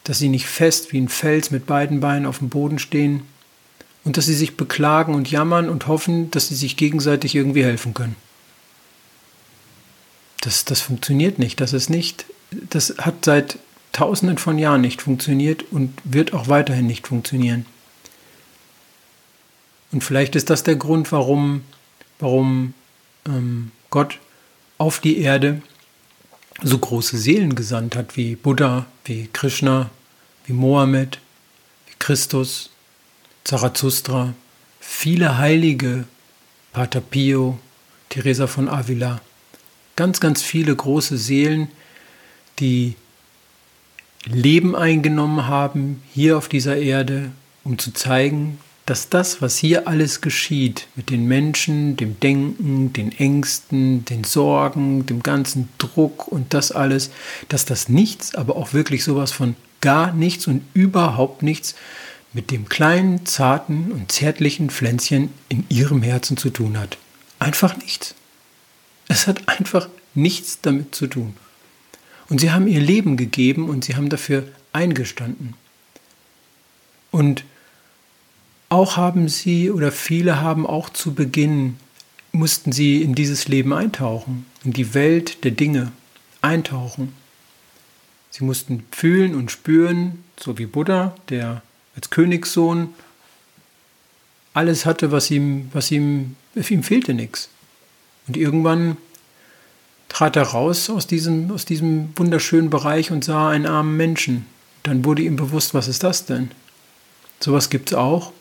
dass 0.04 0.18
sie 0.18 0.28
nicht 0.28 0.46
fest 0.46 0.92
wie 0.92 1.00
ein 1.00 1.08
Fels 1.08 1.50
mit 1.50 1.66
beiden 1.66 2.00
Beinen 2.00 2.26
auf 2.26 2.38
dem 2.38 2.48
Boden 2.48 2.78
stehen 2.78 3.22
und 4.04 4.16
dass 4.16 4.26
sie 4.26 4.34
sich 4.34 4.56
beklagen 4.56 5.14
und 5.14 5.30
jammern 5.30 5.68
und 5.68 5.86
hoffen, 5.86 6.30
dass 6.30 6.48
sie 6.48 6.54
sich 6.54 6.76
gegenseitig 6.76 7.34
irgendwie 7.34 7.64
helfen 7.64 7.92
können. 7.92 8.16
Das, 10.40 10.64
das 10.64 10.80
funktioniert 10.80 11.38
nicht. 11.38 11.60
Das 11.60 11.72
ist 11.72 11.88
nicht, 11.88 12.24
das 12.50 12.94
hat 12.98 13.24
seit 13.24 13.58
Tausenden 13.92 14.38
von 14.38 14.58
Jahren 14.58 14.80
nicht 14.80 15.02
funktioniert 15.02 15.64
und 15.70 15.92
wird 16.02 16.32
auch 16.32 16.48
weiterhin 16.48 16.86
nicht 16.86 17.06
funktionieren. 17.06 17.66
Und 19.92 20.02
vielleicht 20.02 20.34
ist 20.34 20.50
das 20.50 20.62
der 20.62 20.76
Grund, 20.76 21.12
warum, 21.12 21.62
warum 22.18 22.74
ähm, 23.26 23.70
Gott 23.90 24.18
auf 24.78 25.00
die 25.00 25.18
Erde 25.18 25.62
so 26.62 26.78
große 26.78 27.18
Seelen 27.18 27.54
gesandt 27.54 27.94
hat, 27.94 28.16
wie 28.16 28.36
Buddha, 28.36 28.86
wie 29.04 29.28
Krishna, 29.32 29.90
wie 30.46 30.52
Mohammed, 30.54 31.18
wie 31.86 31.94
Christus, 31.98 32.70
Zarathustra, 33.44 34.34
viele 34.80 35.38
Heilige, 35.38 36.04
Pater 36.72 37.00
Pio, 37.00 37.58
Teresa 38.08 38.46
von 38.46 38.68
Avila, 38.68 39.20
ganz, 39.96 40.20
ganz 40.20 40.42
viele 40.42 40.74
große 40.74 41.18
Seelen, 41.18 41.68
die 42.58 42.94
Leben 44.24 44.76
eingenommen 44.76 45.48
haben 45.48 46.02
hier 46.12 46.38
auf 46.38 46.48
dieser 46.48 46.76
Erde, 46.76 47.32
um 47.64 47.78
zu 47.78 47.92
zeigen, 47.92 48.58
dass 48.92 49.08
das, 49.08 49.40
was 49.40 49.56
hier 49.56 49.88
alles 49.88 50.20
geschieht, 50.20 50.86
mit 50.96 51.08
den 51.08 51.26
Menschen, 51.26 51.96
dem 51.96 52.20
Denken, 52.20 52.92
den 52.92 53.10
Ängsten, 53.10 54.04
den 54.04 54.22
Sorgen, 54.22 55.06
dem 55.06 55.22
ganzen 55.22 55.70
Druck 55.78 56.28
und 56.28 56.52
das 56.52 56.72
alles, 56.72 57.10
dass 57.48 57.64
das 57.64 57.88
nichts, 57.88 58.34
aber 58.34 58.54
auch 58.54 58.74
wirklich 58.74 59.02
sowas 59.02 59.32
von 59.32 59.56
gar 59.80 60.12
nichts 60.12 60.46
und 60.46 60.62
überhaupt 60.74 61.42
nichts 61.42 61.74
mit 62.34 62.50
dem 62.50 62.68
kleinen, 62.68 63.24
zarten 63.24 63.92
und 63.92 64.12
zärtlichen 64.12 64.68
Pflänzchen 64.68 65.30
in 65.48 65.64
ihrem 65.70 66.02
Herzen 66.02 66.36
zu 66.36 66.50
tun 66.50 66.78
hat. 66.78 66.98
Einfach 67.38 67.78
nichts. 67.78 68.14
Es 69.08 69.26
hat 69.26 69.48
einfach 69.48 69.88
nichts 70.12 70.58
damit 70.60 70.94
zu 70.94 71.06
tun. 71.06 71.34
Und 72.28 72.42
sie 72.42 72.50
haben 72.50 72.66
ihr 72.66 72.82
Leben 72.82 73.16
gegeben 73.16 73.70
und 73.70 73.84
sie 73.86 73.96
haben 73.96 74.10
dafür 74.10 74.46
eingestanden. 74.74 75.54
Und 77.10 77.44
auch 78.72 78.96
haben 78.96 79.28
sie 79.28 79.70
oder 79.70 79.92
viele 79.92 80.40
haben 80.40 80.66
auch 80.66 80.88
zu 80.88 81.12
Beginn, 81.12 81.76
mussten 82.32 82.72
sie 82.72 83.02
in 83.02 83.14
dieses 83.14 83.46
Leben 83.46 83.74
eintauchen, 83.74 84.46
in 84.64 84.72
die 84.72 84.94
Welt 84.94 85.44
der 85.44 85.50
Dinge 85.50 85.92
eintauchen. 86.40 87.12
Sie 88.30 88.44
mussten 88.44 88.84
fühlen 88.90 89.34
und 89.34 89.50
spüren, 89.50 90.24
so 90.40 90.56
wie 90.56 90.64
Buddha, 90.64 91.14
der 91.28 91.60
als 91.94 92.08
Königssohn 92.08 92.88
alles 94.54 94.86
hatte, 94.86 95.12
was 95.12 95.30
ihm, 95.30 95.68
was 95.74 95.90
ihm, 95.90 96.36
ihm 96.54 96.82
fehlte 96.82 97.12
nichts. 97.12 97.50
Und 98.26 98.38
irgendwann 98.38 98.96
trat 100.08 100.34
er 100.34 100.44
raus 100.44 100.88
aus 100.88 101.06
diesem, 101.06 101.50
aus 101.50 101.66
diesem 101.66 102.16
wunderschönen 102.16 102.70
Bereich 102.70 103.10
und 103.10 103.22
sah 103.22 103.50
einen 103.50 103.66
armen 103.66 103.98
Menschen. 103.98 104.46
Dann 104.82 105.04
wurde 105.04 105.22
ihm 105.22 105.36
bewusst, 105.36 105.74
was 105.74 105.88
ist 105.88 106.02
das 106.02 106.24
denn? 106.24 106.50
Sowas 107.38 107.68
gibt 107.68 107.90
es 107.90 107.98
auch. 107.98 108.32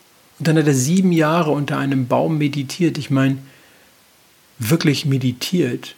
Und 0.42 0.48
dann 0.48 0.58
hat 0.58 0.66
er 0.66 0.74
sieben 0.74 1.12
Jahre 1.12 1.52
unter 1.52 1.78
einem 1.78 2.08
Baum 2.08 2.36
meditiert. 2.36 2.98
Ich 2.98 3.10
meine, 3.10 3.38
wirklich 4.58 5.06
meditiert. 5.06 5.94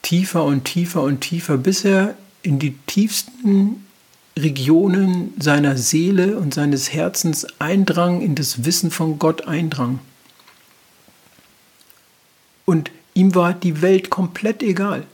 tiefer 0.00 0.44
und 0.44 0.64
tiefer 0.64 1.02
und 1.02 1.20
tiefer, 1.20 1.58
bis 1.58 1.84
er 1.84 2.16
in 2.40 2.58
die 2.58 2.74
tiefsten 2.86 3.84
Regionen 4.34 5.34
seiner 5.38 5.76
Seele 5.76 6.38
und 6.38 6.54
seines 6.54 6.94
Herzens 6.94 7.46
eindrang, 7.58 8.22
in 8.22 8.34
das 8.34 8.64
Wissen 8.64 8.90
von 8.90 9.18
Gott 9.18 9.46
eindrang. 9.46 9.98
Und 12.64 12.90
ihm 13.12 13.34
war 13.34 13.52
die 13.52 13.82
Welt 13.82 14.08
komplett 14.08 14.62
egal. 14.62 15.06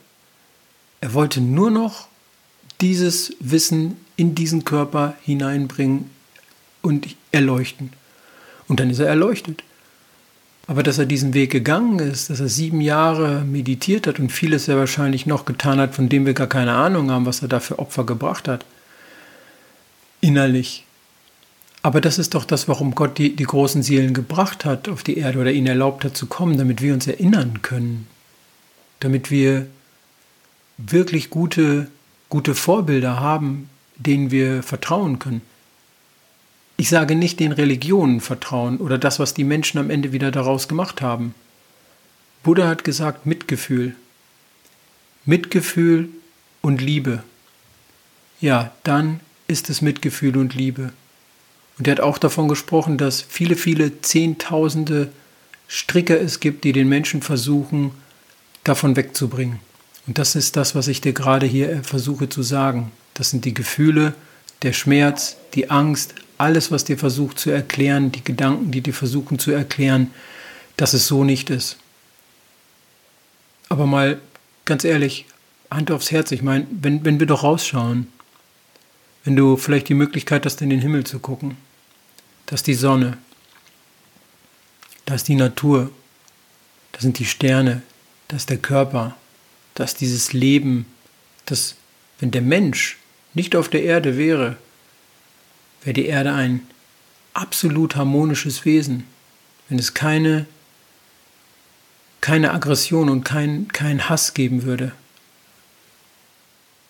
Er 1.00 1.14
wollte 1.14 1.40
nur 1.40 1.72
noch 1.72 2.06
dieses 2.80 3.34
Wissen 3.40 3.96
in 4.14 4.36
diesen 4.36 4.64
Körper 4.64 5.16
hineinbringen 5.24 6.12
und 6.80 7.08
erleuchten. 7.32 7.90
Und 8.68 8.80
dann 8.80 8.90
ist 8.90 8.98
er 8.98 9.08
erleuchtet. 9.08 9.62
Aber 10.66 10.82
dass 10.82 10.98
er 10.98 11.06
diesen 11.06 11.32
Weg 11.32 11.50
gegangen 11.50 12.00
ist, 12.00 12.28
dass 12.28 12.40
er 12.40 12.48
sieben 12.48 12.80
Jahre 12.80 13.42
meditiert 13.44 14.06
hat 14.06 14.18
und 14.18 14.32
vieles 14.32 14.66
er 14.66 14.76
wahrscheinlich 14.76 15.24
noch 15.26 15.44
getan 15.44 15.78
hat, 15.78 15.94
von 15.94 16.08
dem 16.08 16.26
wir 16.26 16.34
gar 16.34 16.48
keine 16.48 16.72
Ahnung 16.72 17.10
haben, 17.10 17.26
was 17.26 17.42
er 17.42 17.48
da 17.48 17.60
für 17.60 17.78
Opfer 17.78 18.04
gebracht 18.04 18.48
hat, 18.48 18.64
innerlich. 20.20 20.84
Aber 21.82 22.00
das 22.00 22.18
ist 22.18 22.34
doch 22.34 22.44
das, 22.44 22.66
warum 22.66 22.96
Gott 22.96 23.16
die, 23.16 23.36
die 23.36 23.44
großen 23.44 23.84
Seelen 23.84 24.12
gebracht 24.12 24.64
hat 24.64 24.88
auf 24.88 25.04
die 25.04 25.18
Erde 25.18 25.38
oder 25.38 25.52
ihnen 25.52 25.68
erlaubt 25.68 26.04
hat 26.04 26.16
zu 26.16 26.26
kommen, 26.26 26.58
damit 26.58 26.82
wir 26.82 26.92
uns 26.92 27.06
erinnern 27.06 27.62
können, 27.62 28.08
damit 28.98 29.30
wir 29.30 29.68
wirklich 30.78 31.30
gute, 31.30 31.86
gute 32.28 32.56
Vorbilder 32.56 33.20
haben, 33.20 33.70
denen 33.94 34.32
wir 34.32 34.64
vertrauen 34.64 35.20
können. 35.20 35.42
Ich 36.76 36.88
sage 36.88 37.14
nicht 37.14 37.40
den 37.40 37.52
Religionen 37.52 38.20
vertrauen 38.20 38.78
oder 38.78 38.98
das, 38.98 39.18
was 39.18 39.34
die 39.34 39.44
Menschen 39.44 39.78
am 39.78 39.90
Ende 39.90 40.12
wieder 40.12 40.30
daraus 40.30 40.68
gemacht 40.68 41.00
haben. 41.00 41.34
Buddha 42.42 42.68
hat 42.68 42.84
gesagt 42.84 43.26
Mitgefühl. 43.26 43.94
Mitgefühl 45.24 46.08
und 46.60 46.80
Liebe. 46.80 47.22
Ja, 48.40 48.72
dann 48.84 49.20
ist 49.48 49.70
es 49.70 49.80
Mitgefühl 49.80 50.36
und 50.36 50.54
Liebe. 50.54 50.92
Und 51.78 51.88
er 51.88 51.92
hat 51.92 52.00
auch 52.00 52.18
davon 52.18 52.48
gesprochen, 52.48 52.98
dass 52.98 53.22
viele, 53.22 53.56
viele 53.56 54.02
Zehntausende 54.02 55.10
Stricker 55.68 56.20
es 56.20 56.40
gibt, 56.40 56.64
die 56.64 56.72
den 56.72 56.88
Menschen 56.88 57.22
versuchen, 57.22 57.90
davon 58.64 58.96
wegzubringen. 58.96 59.58
Und 60.06 60.18
das 60.18 60.36
ist 60.36 60.56
das, 60.56 60.74
was 60.74 60.88
ich 60.88 61.00
dir 61.00 61.12
gerade 61.12 61.46
hier 61.46 61.82
versuche 61.82 62.28
zu 62.28 62.42
sagen. 62.42 62.92
Das 63.14 63.30
sind 63.30 63.44
die 63.44 63.54
Gefühle, 63.54 64.14
der 64.62 64.72
Schmerz, 64.72 65.36
die 65.54 65.70
Angst, 65.70 66.14
alles, 66.38 66.70
was 66.70 66.84
dir 66.84 66.98
versucht 66.98 67.38
zu 67.38 67.50
erklären, 67.50 68.12
die 68.12 68.24
Gedanken, 68.24 68.70
die 68.70 68.80
dir 68.80 68.94
versuchen 68.94 69.38
zu 69.38 69.50
erklären, 69.50 70.10
dass 70.76 70.92
es 70.92 71.06
so 71.06 71.24
nicht 71.24 71.50
ist. 71.50 71.78
Aber 73.68 73.86
mal 73.86 74.20
ganz 74.64 74.84
ehrlich, 74.84 75.26
Hand 75.70 75.90
aufs 75.90 76.10
Herz, 76.10 76.30
ich 76.30 76.42
meine, 76.42 76.66
wenn, 76.70 77.04
wenn 77.04 77.18
wir 77.18 77.26
doch 77.26 77.42
rausschauen, 77.42 78.06
wenn 79.24 79.34
du 79.34 79.56
vielleicht 79.56 79.88
die 79.88 79.94
Möglichkeit 79.94 80.46
hast, 80.46 80.62
in 80.62 80.70
den 80.70 80.80
Himmel 80.80 81.04
zu 81.04 81.18
gucken, 81.18 81.56
da 82.46 82.54
ist 82.54 82.66
die 82.66 82.74
Sonne, 82.74 83.18
da 85.04 85.14
ist 85.14 85.26
die 85.28 85.34
Natur, 85.34 85.90
da 86.92 87.00
sind 87.00 87.18
die 87.18 87.24
Sterne, 87.24 87.82
da 88.28 88.36
ist 88.36 88.50
der 88.50 88.58
Körper, 88.58 89.16
da 89.74 89.84
ist 89.84 90.00
dieses 90.00 90.32
Leben, 90.32 90.86
das, 91.46 91.74
wenn 92.20 92.30
der 92.30 92.42
Mensch 92.42 92.98
nicht 93.34 93.56
auf 93.56 93.68
der 93.68 93.82
Erde 93.82 94.16
wäre, 94.16 94.56
wäre 95.86 95.94
die 95.94 96.06
Erde 96.06 96.32
ein 96.32 96.66
absolut 97.32 97.94
harmonisches 97.94 98.64
Wesen, 98.64 99.04
wenn 99.68 99.78
es 99.78 99.94
keine, 99.94 100.46
keine 102.20 102.52
Aggression 102.52 103.08
und 103.08 103.22
kein, 103.22 103.68
kein 103.68 104.08
Hass 104.08 104.34
geben 104.34 104.64
würde. 104.64 104.92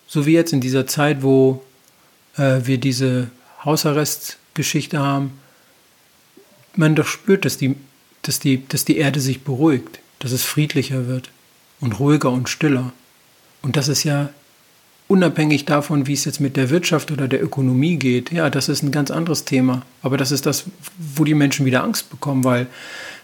So 0.07 0.25
wie 0.25 0.33
jetzt 0.33 0.51
in 0.51 0.61
dieser 0.61 0.87
Zeit, 0.87 1.21
wo 1.21 1.63
äh, 2.37 2.61
wir 2.63 2.79
diese 2.79 3.29
Hausarrestgeschichte 3.63 4.97
haben, 4.97 5.39
man 6.75 6.95
doch 6.95 7.07
spürt, 7.07 7.45
dass 7.45 7.57
die, 7.57 7.75
dass, 8.23 8.39
die, 8.39 8.67
dass 8.67 8.83
die 8.83 8.97
Erde 8.97 9.19
sich 9.19 9.43
beruhigt, 9.43 9.99
dass 10.19 10.31
es 10.31 10.43
friedlicher 10.43 11.05
wird 11.07 11.29
und 11.79 11.99
ruhiger 11.99 12.31
und 12.31 12.49
stiller. 12.49 12.93
Und 13.61 13.75
das 13.75 13.89
ist 13.89 14.03
ja 14.03 14.29
unabhängig 15.07 15.65
davon, 15.65 16.07
wie 16.07 16.13
es 16.13 16.25
jetzt 16.25 16.39
mit 16.39 16.57
der 16.57 16.69
Wirtschaft 16.69 17.11
oder 17.11 17.27
der 17.27 17.43
Ökonomie 17.43 17.97
geht, 17.97 18.31
ja, 18.31 18.49
das 18.49 18.69
ist 18.69 18.83
ein 18.83 18.91
ganz 18.91 19.11
anderes 19.11 19.45
Thema. 19.45 19.83
Aber 20.01 20.17
das 20.17 20.31
ist 20.31 20.45
das, 20.45 20.65
wo 20.97 21.23
die 21.23 21.33
Menschen 21.33 21.65
wieder 21.65 21.83
Angst 21.83 22.09
bekommen, 22.09 22.43
weil 22.43 22.67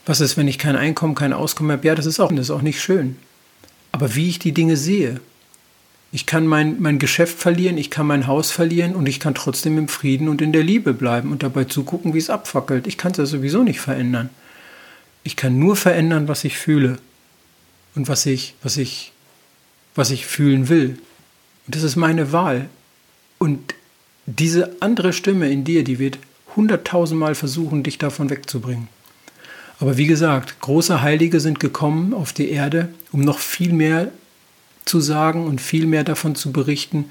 was 0.05 0.21
ist, 0.21 0.37
wenn 0.37 0.47
ich 0.47 0.57
kein 0.57 0.75
Einkommen, 0.75 1.15
kein 1.15 1.33
Auskommen 1.33 1.71
habe? 1.71 1.87
Ja, 1.87 1.95
das 1.95 2.05
ist 2.05 2.19
auch, 2.19 2.31
das 2.31 2.47
ist 2.47 2.51
auch 2.51 2.61
nicht 2.61 2.81
schön. 2.81 3.17
Aber 3.91 4.15
wie 4.15 4.29
ich 4.29 4.39
die 4.39 4.53
Dinge 4.53 4.75
sehe, 4.75 5.19
ich 6.11 6.25
kann 6.25 6.45
mein, 6.45 6.81
mein 6.81 6.99
Geschäft 6.99 7.39
verlieren, 7.39 7.77
ich 7.77 7.89
kann 7.89 8.05
mein 8.05 8.27
Haus 8.27 8.51
verlieren 8.51 8.95
und 8.95 9.09
ich 9.09 9.19
kann 9.19 9.33
trotzdem 9.33 9.77
im 9.77 9.87
Frieden 9.87 10.29
und 10.29 10.41
in 10.41 10.53
der 10.53 10.63
Liebe 10.63 10.93
bleiben 10.93 11.31
und 11.31 11.41
dabei 11.41 11.63
zugucken, 11.63 12.13
wie 12.13 12.19
es 12.19 12.29
abfackelt. 12.29 12.85
Ich 12.85 12.97
kann 12.97 13.13
es 13.13 13.17
ja 13.17 13.25
sowieso 13.25 13.63
nicht 13.63 13.79
verändern. 13.79 14.29
Ich 15.23 15.35
kann 15.35 15.57
nur 15.57 15.75
verändern, 15.75 16.27
was 16.27 16.43
ich 16.43 16.57
fühle 16.57 16.97
und 17.95 18.07
was 18.07 18.25
ich, 18.25 18.55
was 18.61 18.77
ich, 18.77 19.11
was 19.95 20.11
ich 20.11 20.25
fühlen 20.25 20.69
will. 20.69 20.99
Und 21.65 21.75
das 21.75 21.83
ist 21.83 21.95
meine 21.95 22.31
Wahl. 22.31 22.69
Und 23.37 23.73
diese 24.25 24.81
andere 24.81 25.13
Stimme 25.13 25.49
in 25.49 25.63
dir, 25.63 25.83
die 25.83 25.99
wird 25.99 26.17
hunderttausendmal 26.55 27.35
versuchen, 27.35 27.83
dich 27.83 27.97
davon 27.97 28.29
wegzubringen. 28.29 28.87
Aber 29.79 29.97
wie 29.97 30.05
gesagt, 30.05 30.61
große 30.61 31.01
Heilige 31.01 31.39
sind 31.39 31.59
gekommen 31.59 32.13
auf 32.13 32.31
die 32.31 32.49
Erde, 32.49 32.89
um 33.11 33.21
noch 33.21 33.39
viel 33.39 33.73
mehr 33.73 34.11
zu 34.85 35.01
sagen 35.01 35.45
und 35.45 35.61
viel 35.61 35.85
mehr 35.85 36.03
davon 36.03 36.35
zu 36.35 36.51
berichten, 36.51 37.05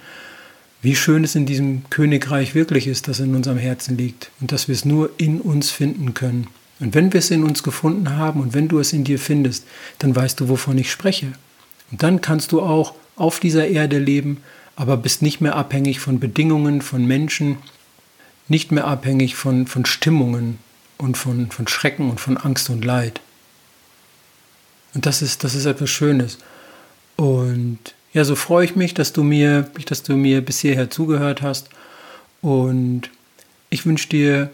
wie 0.80 0.96
schön 0.96 1.22
es 1.22 1.34
in 1.34 1.46
diesem 1.46 1.88
Königreich 1.90 2.54
wirklich 2.54 2.86
ist, 2.86 3.08
das 3.08 3.20
in 3.20 3.34
unserem 3.34 3.58
Herzen 3.58 3.96
liegt 3.96 4.30
und 4.40 4.52
dass 4.52 4.68
wir 4.68 4.74
es 4.74 4.84
nur 4.84 5.10
in 5.16 5.40
uns 5.40 5.70
finden 5.70 6.14
können. 6.14 6.48
Und 6.80 6.94
wenn 6.94 7.12
wir 7.12 7.18
es 7.18 7.30
in 7.30 7.44
uns 7.44 7.62
gefunden 7.62 8.16
haben 8.16 8.40
und 8.40 8.54
wenn 8.54 8.68
du 8.68 8.80
es 8.80 8.92
in 8.92 9.04
dir 9.04 9.18
findest, 9.18 9.64
dann 10.00 10.16
weißt 10.16 10.40
du, 10.40 10.48
wovon 10.48 10.76
ich 10.78 10.90
spreche. 10.90 11.28
Und 11.92 12.02
dann 12.02 12.20
kannst 12.20 12.50
du 12.50 12.60
auch 12.60 12.94
auf 13.16 13.40
dieser 13.40 13.68
Erde 13.68 13.98
leben, 13.98 14.42
aber 14.76 14.96
bist 14.96 15.22
nicht 15.22 15.40
mehr 15.40 15.56
abhängig 15.56 16.00
von 16.00 16.20
Bedingungen, 16.20 16.82
von 16.82 17.04
Menschen, 17.06 17.58
nicht 18.48 18.72
mehr 18.72 18.86
abhängig 18.86 19.34
von, 19.34 19.66
von 19.66 19.84
Stimmungen 19.84 20.58
und 20.98 21.16
von, 21.16 21.50
von 21.50 21.68
Schrecken 21.68 22.10
und 22.10 22.20
von 22.20 22.36
Angst 22.36 22.70
und 22.70 22.84
Leid. 22.84 23.20
Und 24.94 25.06
das 25.06 25.22
ist, 25.22 25.44
das 25.44 25.54
ist 25.54 25.66
etwas 25.66 25.90
Schönes. 25.90 26.38
Und 27.16 27.78
ja, 28.12 28.24
so 28.24 28.36
freue 28.36 28.64
ich 28.64 28.76
mich, 28.76 28.94
dass 28.94 29.12
du 29.12 29.22
mir, 29.22 29.70
dass 29.86 30.02
du 30.02 30.16
mir 30.16 30.42
bis 30.42 30.60
hierher 30.60 30.90
zugehört 30.90 31.42
hast. 31.42 31.70
Und 32.40 33.10
ich 33.70 33.86
wünsche 33.86 34.08
dir 34.08 34.50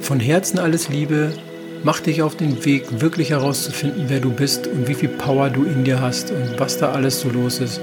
von 0.00 0.20
Herzen 0.20 0.58
alles 0.58 0.88
Liebe. 0.88 1.36
Mach 1.84 2.00
dich 2.00 2.22
auf 2.22 2.36
den 2.36 2.64
Weg, 2.64 3.00
wirklich 3.00 3.30
herauszufinden, 3.30 4.06
wer 4.08 4.20
du 4.20 4.30
bist 4.30 4.66
und 4.66 4.88
wie 4.88 4.94
viel 4.94 5.08
Power 5.08 5.50
du 5.50 5.64
in 5.64 5.84
dir 5.84 6.00
hast 6.00 6.30
und 6.30 6.58
was 6.58 6.78
da 6.78 6.92
alles 6.92 7.20
so 7.20 7.30
los 7.30 7.60
ist. 7.60 7.80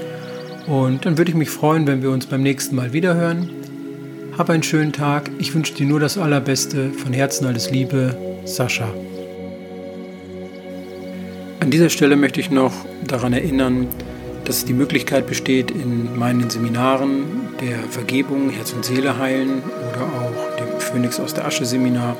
Und 0.66 1.06
dann 1.06 1.18
würde 1.18 1.30
ich 1.30 1.36
mich 1.36 1.50
freuen, 1.50 1.86
wenn 1.86 2.02
wir 2.02 2.10
uns 2.10 2.26
beim 2.26 2.42
nächsten 2.42 2.76
Mal 2.76 2.92
wiederhören. 2.92 3.50
Hab 4.36 4.50
einen 4.50 4.62
schönen 4.62 4.92
Tag. 4.92 5.30
Ich 5.38 5.54
wünsche 5.54 5.74
dir 5.74 5.86
nur 5.86 6.00
das 6.00 6.18
Allerbeste. 6.18 6.90
Von 6.90 7.12
Herzen 7.12 7.46
alles 7.46 7.70
Liebe, 7.70 8.16
Sascha. 8.44 8.92
An 11.60 11.70
dieser 11.70 11.88
Stelle 11.88 12.16
möchte 12.16 12.40
ich 12.40 12.50
noch 12.50 12.72
daran 13.06 13.32
erinnern, 13.32 13.86
dass 14.44 14.64
die 14.64 14.74
Möglichkeit 14.74 15.26
besteht, 15.26 15.70
in 15.70 16.18
meinen 16.18 16.50
Seminaren 16.50 17.24
der 17.60 17.78
Vergebung, 17.90 18.50
Herz 18.50 18.72
und 18.72 18.84
Seele 18.84 19.18
heilen 19.18 19.62
oder 19.62 20.02
auch 20.02 20.56
dem 20.56 20.80
Phönix 20.80 21.18
aus 21.18 21.32
der 21.32 21.46
Asche 21.46 21.64
Seminar 21.64 22.16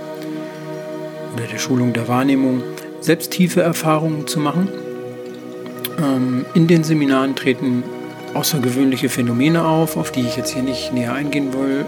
oder 1.34 1.44
der 1.44 1.58
Schulung 1.58 1.92
der 1.92 2.08
Wahrnehmung 2.08 2.62
selbst 3.00 3.32
tiefe 3.32 3.60
Erfahrungen 3.60 4.26
zu 4.26 4.40
machen. 4.40 4.68
Ähm, 5.98 6.46
in 6.54 6.66
den 6.66 6.82
Seminaren 6.84 7.36
treten 7.36 7.82
außergewöhnliche 8.34 9.08
Phänomene 9.08 9.64
auf, 9.64 9.96
auf 9.96 10.10
die 10.10 10.22
ich 10.22 10.36
jetzt 10.36 10.52
hier 10.52 10.62
nicht 10.62 10.92
näher 10.92 11.14
eingehen 11.14 11.52
will, 11.52 11.80
äh, 11.80 11.84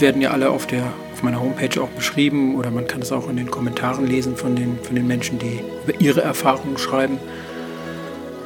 werden 0.00 0.20
ja 0.20 0.32
alle 0.32 0.50
auf, 0.50 0.66
der, 0.66 0.82
auf 1.12 1.22
meiner 1.22 1.40
Homepage 1.40 1.80
auch 1.80 1.88
beschrieben 1.88 2.56
oder 2.56 2.70
man 2.70 2.86
kann 2.86 3.00
es 3.00 3.10
auch 3.12 3.30
in 3.30 3.36
den 3.36 3.50
Kommentaren 3.50 4.06
lesen 4.06 4.36
von 4.36 4.54
den, 4.54 4.78
von 4.82 4.94
den 4.94 5.06
Menschen, 5.06 5.38
die 5.38 5.60
über 5.86 5.98
ihre 6.00 6.20
Erfahrungen 6.22 6.76
schreiben. 6.76 7.16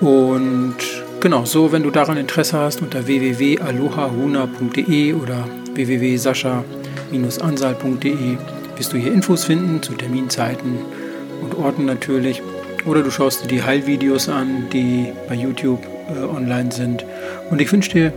Und 0.01 0.77
genau, 1.21 1.45
so, 1.45 1.73
wenn 1.73 1.83
du 1.83 1.91
daran 1.91 2.17
Interesse 2.17 2.57
hast, 2.59 2.81
unter 2.83 3.07
www.alohahuna.de 3.07 5.15
oder 5.15 5.49
www.sascha-ansal.de 5.75 8.37
wirst 8.77 8.93
du 8.93 8.97
hier 8.97 9.13
Infos 9.13 9.45
finden 9.45 9.83
zu 9.83 9.95
Terminzeiten 9.95 10.79
und 11.43 11.57
Orten 11.57 11.85
natürlich. 11.85 12.43
Oder 12.85 13.03
du 13.03 13.11
schaust 13.11 13.45
dir 13.45 13.49
die 13.49 13.63
Heilvideos 13.63 14.29
an, 14.29 14.69
die 14.73 15.13
bei 15.29 15.35
YouTube 15.35 15.85
äh, 16.09 16.25
online 16.25 16.71
sind. 16.71 17.05
Und 17.51 17.61
ich 17.61 17.73
wünsche 17.73 17.91
dir 17.91 18.13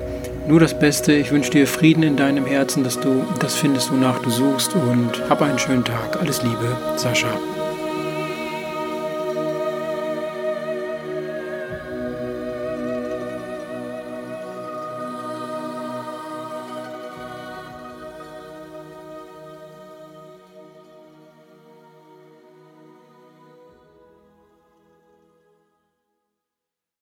nur 0.47 0.59
das 0.59 0.77
Beste. 0.77 1.13
Ich 1.13 1.31
wünsche 1.31 1.51
dir 1.51 1.65
Frieden 1.65 2.03
in 2.03 2.15
deinem 2.15 2.45
Herzen, 2.45 2.83
dass 2.83 2.99
du 2.99 3.23
das 3.39 3.55
findest, 3.55 3.91
wonach 3.91 4.19
du 4.19 4.29
suchst. 4.29 4.75
Und 4.75 5.29
hab 5.29 5.41
einen 5.41 5.59
schönen 5.59 5.83
Tag. 5.83 6.17
Alles 6.21 6.43
Liebe, 6.43 6.77
Sascha. 6.97 7.29